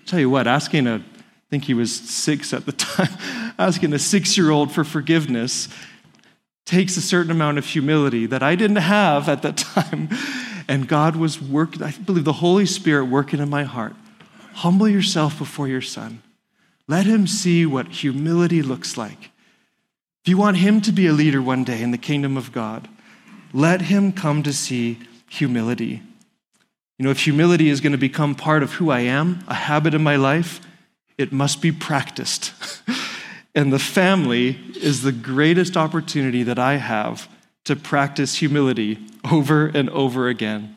I'll 0.00 0.06
tell 0.06 0.20
you 0.20 0.30
what, 0.30 0.46
asking 0.46 0.86
a, 0.86 0.96
I 0.96 1.02
think 1.50 1.64
he 1.64 1.74
was 1.74 1.94
six 1.94 2.52
at 2.52 2.66
the 2.66 2.72
time, 2.72 3.52
asking 3.58 3.92
a 3.92 3.98
six 3.98 4.36
year 4.36 4.50
old 4.50 4.72
for 4.72 4.84
forgiveness 4.84 5.68
takes 6.70 6.96
a 6.96 7.02
certain 7.02 7.32
amount 7.32 7.58
of 7.58 7.66
humility 7.66 8.26
that 8.26 8.44
I 8.44 8.54
didn't 8.54 8.76
have 8.76 9.28
at 9.28 9.42
that 9.42 9.56
time. 9.76 10.08
And 10.68 10.86
God 10.86 11.16
was 11.16 11.42
working, 11.42 11.82
I 11.82 11.90
believe 11.90 12.24
the 12.24 12.34
Holy 12.34 12.64
Spirit 12.64 13.06
working 13.06 13.40
in 13.40 13.50
my 13.50 13.64
heart. 13.64 13.94
Humble 14.54 14.88
yourself 14.88 15.36
before 15.36 15.66
your 15.66 15.80
son. 15.80 16.22
Let 16.86 17.06
him 17.06 17.26
see 17.26 17.66
what 17.66 17.88
humility 17.88 18.62
looks 18.62 18.96
like. 18.96 19.30
If 20.22 20.28
you 20.28 20.36
want 20.36 20.58
him 20.58 20.80
to 20.82 20.92
be 20.92 21.06
a 21.06 21.12
leader 21.12 21.42
one 21.42 21.64
day 21.64 21.82
in 21.82 21.90
the 21.90 21.98
kingdom 21.98 22.36
of 22.36 22.52
God, 22.52 22.88
let 23.52 23.82
him 23.82 24.12
come 24.12 24.42
to 24.42 24.52
see 24.52 24.98
humility. 25.28 26.02
You 26.98 27.04
know, 27.04 27.10
if 27.10 27.24
humility 27.24 27.70
is 27.70 27.80
going 27.80 27.92
to 27.92 27.98
become 27.98 28.34
part 28.34 28.62
of 28.62 28.74
who 28.74 28.90
I 28.90 29.00
am, 29.00 29.42
a 29.48 29.54
habit 29.54 29.94
in 29.94 30.02
my 30.02 30.16
life, 30.16 30.60
it 31.16 31.32
must 31.32 31.62
be 31.62 31.72
practiced. 31.72 32.52
and 33.54 33.72
the 33.72 33.78
family 33.78 34.58
is 34.76 35.02
the 35.02 35.12
greatest 35.12 35.76
opportunity 35.76 36.42
that 36.42 36.58
I 36.58 36.76
have 36.76 37.28
to 37.64 37.76
practice 37.76 38.36
humility 38.36 38.98
over 39.30 39.66
and 39.66 39.88
over 39.90 40.28
again. 40.28 40.76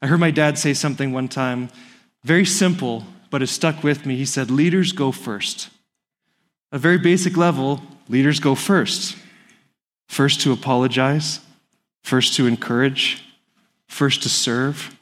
I 0.00 0.06
heard 0.06 0.20
my 0.20 0.30
dad 0.30 0.58
say 0.58 0.74
something 0.74 1.12
one 1.12 1.28
time, 1.28 1.70
very 2.24 2.44
simple, 2.44 3.04
but 3.30 3.42
it 3.42 3.48
stuck 3.48 3.82
with 3.82 4.06
me. 4.06 4.16
He 4.16 4.24
said, 4.24 4.50
Leaders 4.50 4.92
go 4.92 5.12
first. 5.12 5.70
A 6.70 6.78
very 6.78 6.98
basic 6.98 7.36
level, 7.36 7.80
leaders 8.08 8.40
go 8.40 8.54
first. 8.54 9.16
First 10.08 10.40
to 10.42 10.52
apologize, 10.52 11.40
first 12.02 12.34
to 12.34 12.46
encourage, 12.46 13.22
first 13.86 14.22
to 14.22 14.28
serve, 14.28 14.96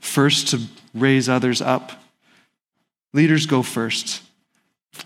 first 0.00 0.48
to 0.48 0.60
raise 0.94 1.28
others 1.28 1.60
up. 1.60 1.92
Leaders 3.12 3.46
go 3.46 3.62
first. 3.62 4.22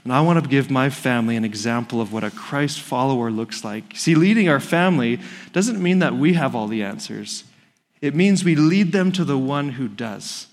And 0.05 0.12
I 0.12 0.20
want 0.20 0.42
to 0.42 0.49
give 0.49 0.70
my 0.70 0.88
family 0.88 1.37
an 1.37 1.44
example 1.44 2.01
of 2.01 2.12
what 2.12 2.25
a 2.25 2.31
Christ 2.31 2.81
follower 2.81 3.31
looks 3.31 3.64
like. 3.64 3.96
See, 3.96 4.14
leading 4.14 4.49
our 4.49 4.61
family 4.61 5.18
doesn't 5.53 5.83
mean 5.83 5.99
that 5.99 6.14
we 6.14 6.35
have 6.35 6.55
all 6.55 6.68
the 6.68 6.83
answers, 6.83 7.44
it 8.01 8.14
means 8.14 8.44
we 8.44 8.55
lead 8.55 8.92
them 8.92 9.12
to 9.12 9.25
the 9.25 9.38
one 9.38 9.70
who 9.70 9.88
does. 9.88 10.46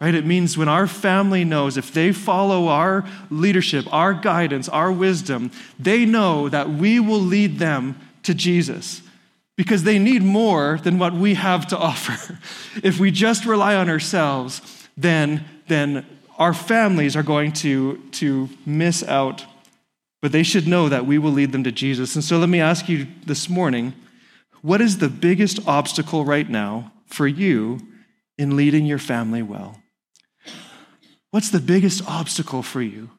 Right? 0.00 0.14
It 0.14 0.24
means 0.24 0.56
when 0.56 0.68
our 0.68 0.86
family 0.86 1.44
knows 1.44 1.76
if 1.76 1.92
they 1.92 2.10
follow 2.10 2.68
our 2.68 3.04
leadership, 3.28 3.84
our 3.92 4.14
guidance, 4.14 4.66
our 4.66 4.90
wisdom, 4.90 5.50
they 5.78 6.06
know 6.06 6.48
that 6.48 6.70
we 6.70 6.98
will 6.98 7.20
lead 7.20 7.58
them 7.58 8.00
to 8.22 8.32
Jesus 8.32 9.02
because 9.60 9.82
they 9.82 9.98
need 9.98 10.22
more 10.22 10.80
than 10.84 10.98
what 10.98 11.12
we 11.12 11.34
have 11.34 11.66
to 11.66 11.76
offer. 11.90 12.38
if 12.82 12.98
we 12.98 13.10
just 13.10 13.44
rely 13.44 13.74
on 13.74 13.90
ourselves, 13.90 14.62
then, 14.96 15.44
then 15.68 16.06
our 16.38 16.54
families 16.54 17.14
are 17.14 17.22
going 17.22 17.52
to, 17.52 17.98
to 18.12 18.48
miss 18.64 19.02
out. 19.02 19.44
But 20.22 20.32
they 20.32 20.42
should 20.42 20.66
know 20.66 20.88
that 20.88 21.04
we 21.04 21.18
will 21.18 21.32
lead 21.32 21.52
them 21.52 21.62
to 21.64 21.72
Jesus. 21.72 22.14
And 22.14 22.24
so 22.24 22.38
let 22.38 22.48
me 22.48 22.58
ask 22.58 22.88
you 22.88 23.06
this 23.26 23.50
morning 23.50 23.92
what 24.62 24.80
is 24.80 24.96
the 24.96 25.10
biggest 25.10 25.68
obstacle 25.68 26.24
right 26.24 26.48
now 26.48 26.92
for 27.04 27.26
you 27.28 27.80
in 28.38 28.56
leading 28.56 28.86
your 28.86 28.96
family 28.96 29.42
well? 29.42 29.82
What's 31.32 31.50
the 31.50 31.60
biggest 31.60 32.00
obstacle 32.08 32.62
for 32.62 32.80
you? 32.80 33.10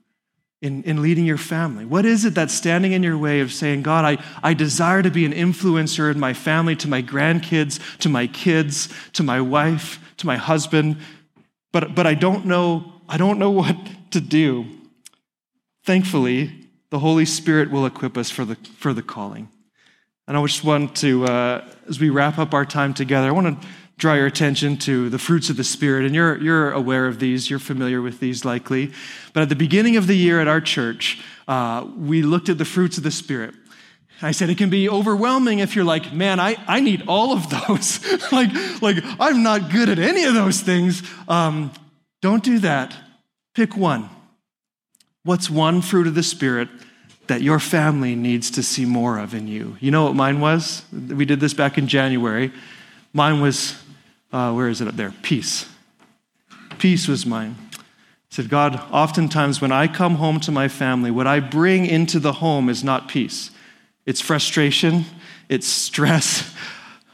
In, 0.61 0.83
in 0.83 1.01
leading 1.01 1.25
your 1.25 1.37
family? 1.37 1.85
What 1.85 2.05
is 2.05 2.25
it 2.25 2.35
that's 2.35 2.53
standing 2.53 2.91
in 2.91 3.03
your 3.03 3.17
way 3.17 3.39
of 3.39 3.51
saying, 3.51 3.81
God, 3.81 4.05
I, 4.05 4.23
I 4.43 4.53
desire 4.53 5.01
to 5.01 5.09
be 5.09 5.25
an 5.25 5.33
influencer 5.33 6.11
in 6.11 6.19
my 6.19 6.33
family, 6.33 6.75
to 6.77 6.87
my 6.87 7.01
grandkids, 7.01 7.79
to 7.99 8.09
my 8.09 8.27
kids, 8.27 8.89
to 9.13 9.23
my 9.23 9.41
wife, 9.41 9.99
to 10.17 10.27
my 10.27 10.37
husband, 10.37 10.97
but, 11.71 11.95
but 11.95 12.05
I 12.05 12.13
don't 12.13 12.45
know, 12.45 12.93
I 13.07 13.17
don't 13.17 13.39
know 13.39 13.51
what 13.61 13.75
to 14.11 14.21
do. 14.21 14.65
Thankfully, 15.83 16.69
the 16.89 16.99
Holy 16.99 17.25
Spirit 17.25 17.71
will 17.71 17.85
equip 17.85 18.17
us 18.17 18.29
for 18.29 18.45
the, 18.45 18.55
for 18.77 18.93
the 18.93 19.01
calling. 19.01 19.49
And 20.27 20.37
I 20.37 20.45
just 20.45 20.63
want 20.63 20.95
to, 20.97 21.25
uh, 21.25 21.67
as 21.89 21.99
we 21.99 22.09
wrap 22.09 22.37
up 22.37 22.53
our 22.53 22.65
time 22.65 22.93
together, 22.93 23.27
I 23.27 23.31
want 23.31 23.61
to 23.61 23.67
draw 24.01 24.15
your 24.15 24.25
attention 24.25 24.75
to 24.75 25.09
the 25.09 25.19
fruits 25.19 25.51
of 25.51 25.57
the 25.57 25.63
Spirit. 25.63 26.07
And 26.07 26.15
you're, 26.15 26.35
you're 26.41 26.71
aware 26.71 27.05
of 27.05 27.19
these, 27.19 27.51
you're 27.51 27.59
familiar 27.59 28.01
with 28.01 28.19
these 28.19 28.43
likely. 28.43 28.91
But 29.31 29.43
at 29.43 29.49
the 29.49 29.55
beginning 29.55 29.95
of 29.95 30.07
the 30.07 30.15
year 30.15 30.41
at 30.41 30.47
our 30.47 30.59
church, 30.59 31.21
uh, 31.47 31.85
we 31.95 32.23
looked 32.23 32.49
at 32.49 32.57
the 32.57 32.65
fruits 32.65 32.97
of 32.97 33.03
the 33.03 33.11
Spirit. 33.11 33.53
I 34.23 34.31
said 34.31 34.49
it 34.49 34.57
can 34.57 34.71
be 34.71 34.89
overwhelming 34.89 35.59
if 35.59 35.75
you're 35.75 35.85
like, 35.85 36.13
man, 36.13 36.39
I, 36.39 36.55
I 36.67 36.79
need 36.79 37.03
all 37.07 37.31
of 37.31 37.47
those. 37.51 38.03
like, 38.31 38.49
like, 38.81 38.97
I'm 39.19 39.43
not 39.43 39.71
good 39.71 39.87
at 39.87 39.99
any 39.99 40.23
of 40.23 40.33
those 40.33 40.61
things. 40.61 41.03
Um, 41.27 41.71
don't 42.23 42.43
do 42.43 42.57
that. 42.59 42.95
Pick 43.53 43.77
one. 43.77 44.09
What's 45.23 45.47
one 45.47 45.83
fruit 45.83 46.07
of 46.07 46.15
the 46.15 46.23
Spirit 46.23 46.69
that 47.27 47.43
your 47.43 47.59
family 47.59 48.15
needs 48.15 48.49
to 48.51 48.63
see 48.63 48.85
more 48.85 49.19
of 49.19 49.35
in 49.35 49.47
you? 49.47 49.77
You 49.79 49.91
know 49.91 50.05
what 50.05 50.15
mine 50.15 50.39
was? 50.39 50.83
We 50.91 51.25
did 51.25 51.39
this 51.39 51.53
back 51.53 51.77
in 51.77 51.87
January. 51.87 52.51
Mine 53.13 53.41
was, 53.41 53.80
uh, 54.31 54.53
where 54.53 54.69
is 54.69 54.81
it 54.81 54.87
up 54.87 54.95
there? 54.95 55.13
Peace. 55.21 55.67
Peace 56.77 57.07
was 57.07 57.25
mine. 57.25 57.55
said, 58.29 58.49
God, 58.49 58.75
oftentimes 58.91 59.61
when 59.61 59.71
I 59.71 59.87
come 59.87 60.15
home 60.15 60.39
to 60.41 60.51
my 60.51 60.67
family, 60.67 61.11
what 61.11 61.27
I 61.27 61.39
bring 61.39 61.85
into 61.85 62.19
the 62.19 62.33
home 62.33 62.69
is 62.69 62.83
not 62.83 63.07
peace. 63.07 63.51
It's 64.05 64.21
frustration, 64.21 65.05
it's 65.49 65.67
stress. 65.67 66.53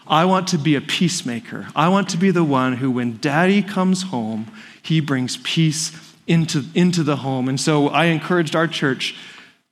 I 0.07 0.23
want 0.25 0.47
to 0.49 0.57
be 0.57 0.75
a 0.75 0.81
peacemaker. 0.81 1.67
I 1.75 1.89
want 1.89 2.07
to 2.09 2.17
be 2.17 2.31
the 2.31 2.43
one 2.43 2.77
who, 2.77 2.89
when 2.91 3.17
daddy 3.17 3.61
comes 3.61 4.03
home, 4.03 4.49
he 4.81 5.01
brings 5.01 5.37
peace 5.37 5.91
into, 6.27 6.63
into 6.73 7.03
the 7.03 7.17
home. 7.17 7.49
And 7.49 7.59
so 7.59 7.89
I 7.89 8.05
encouraged 8.05 8.55
our 8.55 8.67
church 8.67 9.15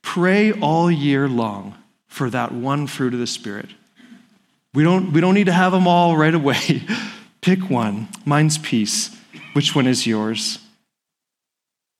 pray 0.01 0.51
all 0.51 0.91
year 0.91 1.27
long 1.27 1.75
for 2.07 2.29
that 2.29 2.51
one 2.51 2.85
fruit 2.87 3.13
of 3.13 3.19
the 3.19 3.27
Spirit. 3.27 3.69
We 4.73 4.83
don't, 4.83 5.13
we 5.13 5.21
don't 5.21 5.33
need 5.33 5.45
to 5.45 5.53
have 5.53 5.71
them 5.71 5.87
all 5.87 6.17
right 6.17 6.35
away. 6.35 6.83
Pick 7.45 7.69
one. 7.69 8.07
Mine's 8.25 8.57
peace. 8.57 9.15
Which 9.53 9.75
one 9.75 9.85
is 9.85 10.07
yours? 10.07 10.57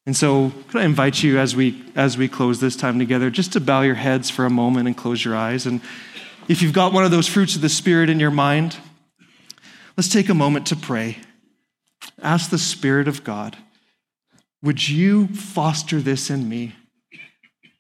And 0.08 0.17
so, 0.17 0.51
could 0.67 0.81
I 0.81 0.86
invite 0.86 1.21
you 1.21 1.38
as 1.38 1.55
we 1.55 1.84
as 1.95 2.17
we 2.17 2.27
close 2.27 2.60
this 2.60 2.75
time 2.75 2.97
together, 2.97 3.29
just 3.29 3.53
to 3.53 3.60
bow 3.60 3.84
your 3.84 3.93
heads 3.93 4.31
for 4.31 4.47
a 4.47 4.49
moment 4.49 4.88
and 4.88 4.97
close 4.97 5.23
your 5.23 5.36
eyes. 5.36 5.67
And 5.67 5.81
if 6.47 6.63
you've 6.63 6.73
got 6.73 6.93
one 6.93 7.05
of 7.05 7.12
those 7.12 7.27
fruits 7.27 7.55
of 7.55 7.62
the 7.62 7.69
Spirit 7.69 8.10
in 8.10 8.19
your 8.19 8.31
mind, 8.31 8.77
let's 9.95 10.10
take 10.10 10.29
a 10.29 10.34
moment 10.34 10.65
to 10.67 10.75
pray. 10.75 11.19
Ask 12.23 12.49
the 12.49 12.58
Spirit 12.58 13.08
of 13.08 13.23
God, 13.23 13.55
would 14.63 14.89
you 14.89 15.27
foster 15.27 16.01
this 16.01 16.31
in 16.31 16.49
me? 16.49 16.73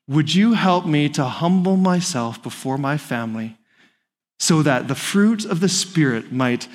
Would 0.07 0.35
you 0.35 0.53
help 0.53 0.85
me 0.85 1.09
to 1.09 1.23
humble 1.23 1.77
myself 1.77 2.43
before 2.43 2.77
my 2.77 2.97
family 2.97 3.57
so 4.37 4.61
that 4.61 4.87
the 4.87 4.93
fruit 4.93 5.45
of 5.45 5.61
the 5.61 5.69
Spirit 5.69 6.31
might 6.31 6.67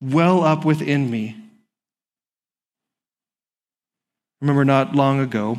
well 0.00 0.42
up 0.44 0.64
within 0.64 1.10
me? 1.10 1.36
remember 4.40 4.64
not 4.64 4.94
long 4.94 5.20
ago, 5.20 5.58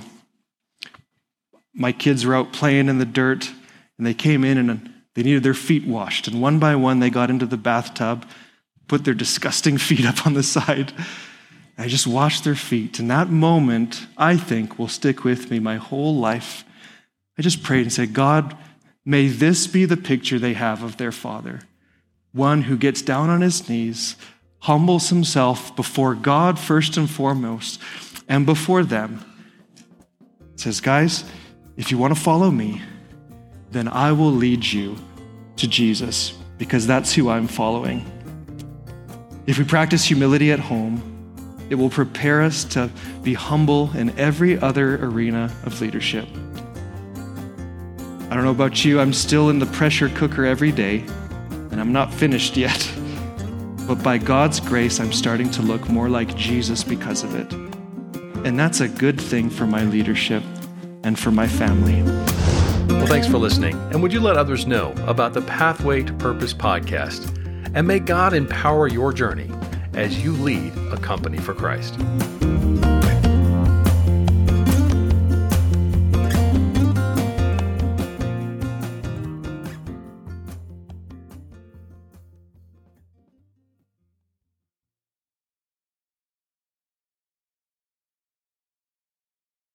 my 1.74 1.92
kids 1.92 2.26
were 2.26 2.36
out 2.36 2.54
playing 2.54 2.90
in 2.90 2.98
the 2.98 3.06
dirt 3.06 3.52
and 3.98 4.06
they 4.06 4.14
came 4.14 4.44
in 4.44 4.58
and 4.58 4.94
they 5.16 5.24
needed 5.24 5.44
their 5.44 5.54
feet 5.54 5.86
washed. 5.86 6.28
And 6.28 6.42
one 6.42 6.60
by 6.60 6.76
one, 6.76 7.00
they 7.00 7.10
got 7.10 7.30
into 7.30 7.46
the 7.46 7.58
bathtub, 7.58 8.26
put 8.88 9.04
their 9.04 9.14
disgusting 9.14 9.78
feet 9.78 10.06
up 10.06 10.26
on 10.26 10.34
the 10.34 10.44
side. 10.44 10.94
I 11.78 11.88
just 11.88 12.08
washed 12.08 12.44
their 12.44 12.56
feet. 12.56 13.00
And 13.00 13.10
that 13.10 13.30
moment, 13.30 14.06
I 14.18 14.36
think, 14.36 14.78
will 14.78 14.88
stick 14.90 15.24
with 15.24 15.50
me 15.50 15.60
my 15.60 15.78
whole 15.78 16.16
life. 16.16 16.66
I 17.38 17.42
just 17.42 17.64
prayed 17.64 17.84
and 17.84 17.94
said, 17.94 18.14
God, 18.14 18.58
may 19.06 19.28
this 19.28 19.66
be 19.66 19.86
the 19.86 19.98
picture 19.98 20.40
they 20.40 20.54
have 20.54 20.84
of 20.84 20.98
their 20.98 21.14
father 21.14 21.62
one 22.32 22.64
who 22.64 22.78
gets 22.78 23.02
down 23.02 23.30
on 23.30 23.42
his 23.42 23.68
knees, 23.70 24.16
humbles 24.60 25.10
himself 25.10 25.76
before 25.76 26.16
God 26.16 26.60
first 26.60 26.98
and 26.98 27.10
foremost 27.10 27.82
and 28.28 28.46
before 28.46 28.84
them. 28.84 29.24
Says, 30.56 30.82
Guys, 30.82 31.24
if 31.78 31.92
you 31.92 31.98
want 31.98 32.14
to 32.14 32.20
follow 32.20 32.52
me, 32.52 32.82
then 33.72 33.88
I 33.88 34.12
will 34.12 34.32
lead 34.32 34.66
you 34.66 34.98
to 35.58 35.68
Jesus 35.68 36.34
because 36.58 36.86
that's 36.86 37.14
who 37.14 37.30
I'm 37.30 37.48
following. 37.48 38.06
If 39.48 39.58
we 39.58 39.64
practice 39.64 40.04
humility 40.04 40.52
at 40.52 40.60
home, 40.60 41.06
it 41.70 41.76
will 41.76 41.90
prepare 41.90 42.42
us 42.42 42.64
to 42.66 42.90
be 43.24 43.34
humble 43.34 43.96
in 43.96 44.18
every 44.20 44.60
other 44.60 45.04
arena 45.04 45.56
of 45.64 45.80
leadership. 45.82 46.28
I 48.30 48.36
don't 48.36 48.44
know 48.44 48.52
about 48.52 48.84
you, 48.86 49.00
I'm 49.00 49.14
still 49.14 49.50
in 49.50 49.60
the 49.60 49.66
pressure 49.68 50.10
cooker 50.10 50.46
every 50.46 50.72
day, 50.72 51.04
and 51.80 51.88
I'm 51.88 51.94
not 51.94 52.14
finished 52.14 52.58
yet. 52.58 52.92
But 53.88 54.04
by 54.04 54.18
God's 54.18 54.60
grace, 54.60 55.00
I'm 55.00 55.14
starting 55.14 55.50
to 55.52 55.62
look 55.62 55.88
more 55.88 56.10
like 56.10 56.36
Jesus 56.36 56.84
because 56.84 57.24
of 57.24 57.36
it. 57.36 57.54
And 58.46 58.60
that's 58.60 58.82
a 58.82 58.90
good 58.90 59.20
thing 59.20 59.50
for 59.50 59.66
my 59.66 59.86
leadership 59.86 60.44
and 61.06 61.18
for 61.18 61.32
my 61.32 61.48
family. 61.48 62.04
Well, 62.94 63.08
thanks 63.08 63.28
for 63.28 63.38
listening. 63.38 63.76
And 63.92 64.04
would 64.04 64.12
you 64.12 64.20
let 64.20 64.36
others 64.36 64.68
know 64.68 64.92
about 65.08 65.34
the 65.34 65.42
Pathway 65.44 66.04
to 66.04 66.12
Purpose 66.16 66.54
podcast? 66.54 67.34
And 67.74 67.88
may 67.88 68.00
God 68.00 68.34
empower 68.34 68.90
your 68.90 69.14
journey 69.14 69.50
as 69.94 70.22
you 70.22 70.34
lead 70.34 70.74
a 70.92 70.98
company 70.98 71.38
for 71.38 71.54
Christ. 71.54 71.98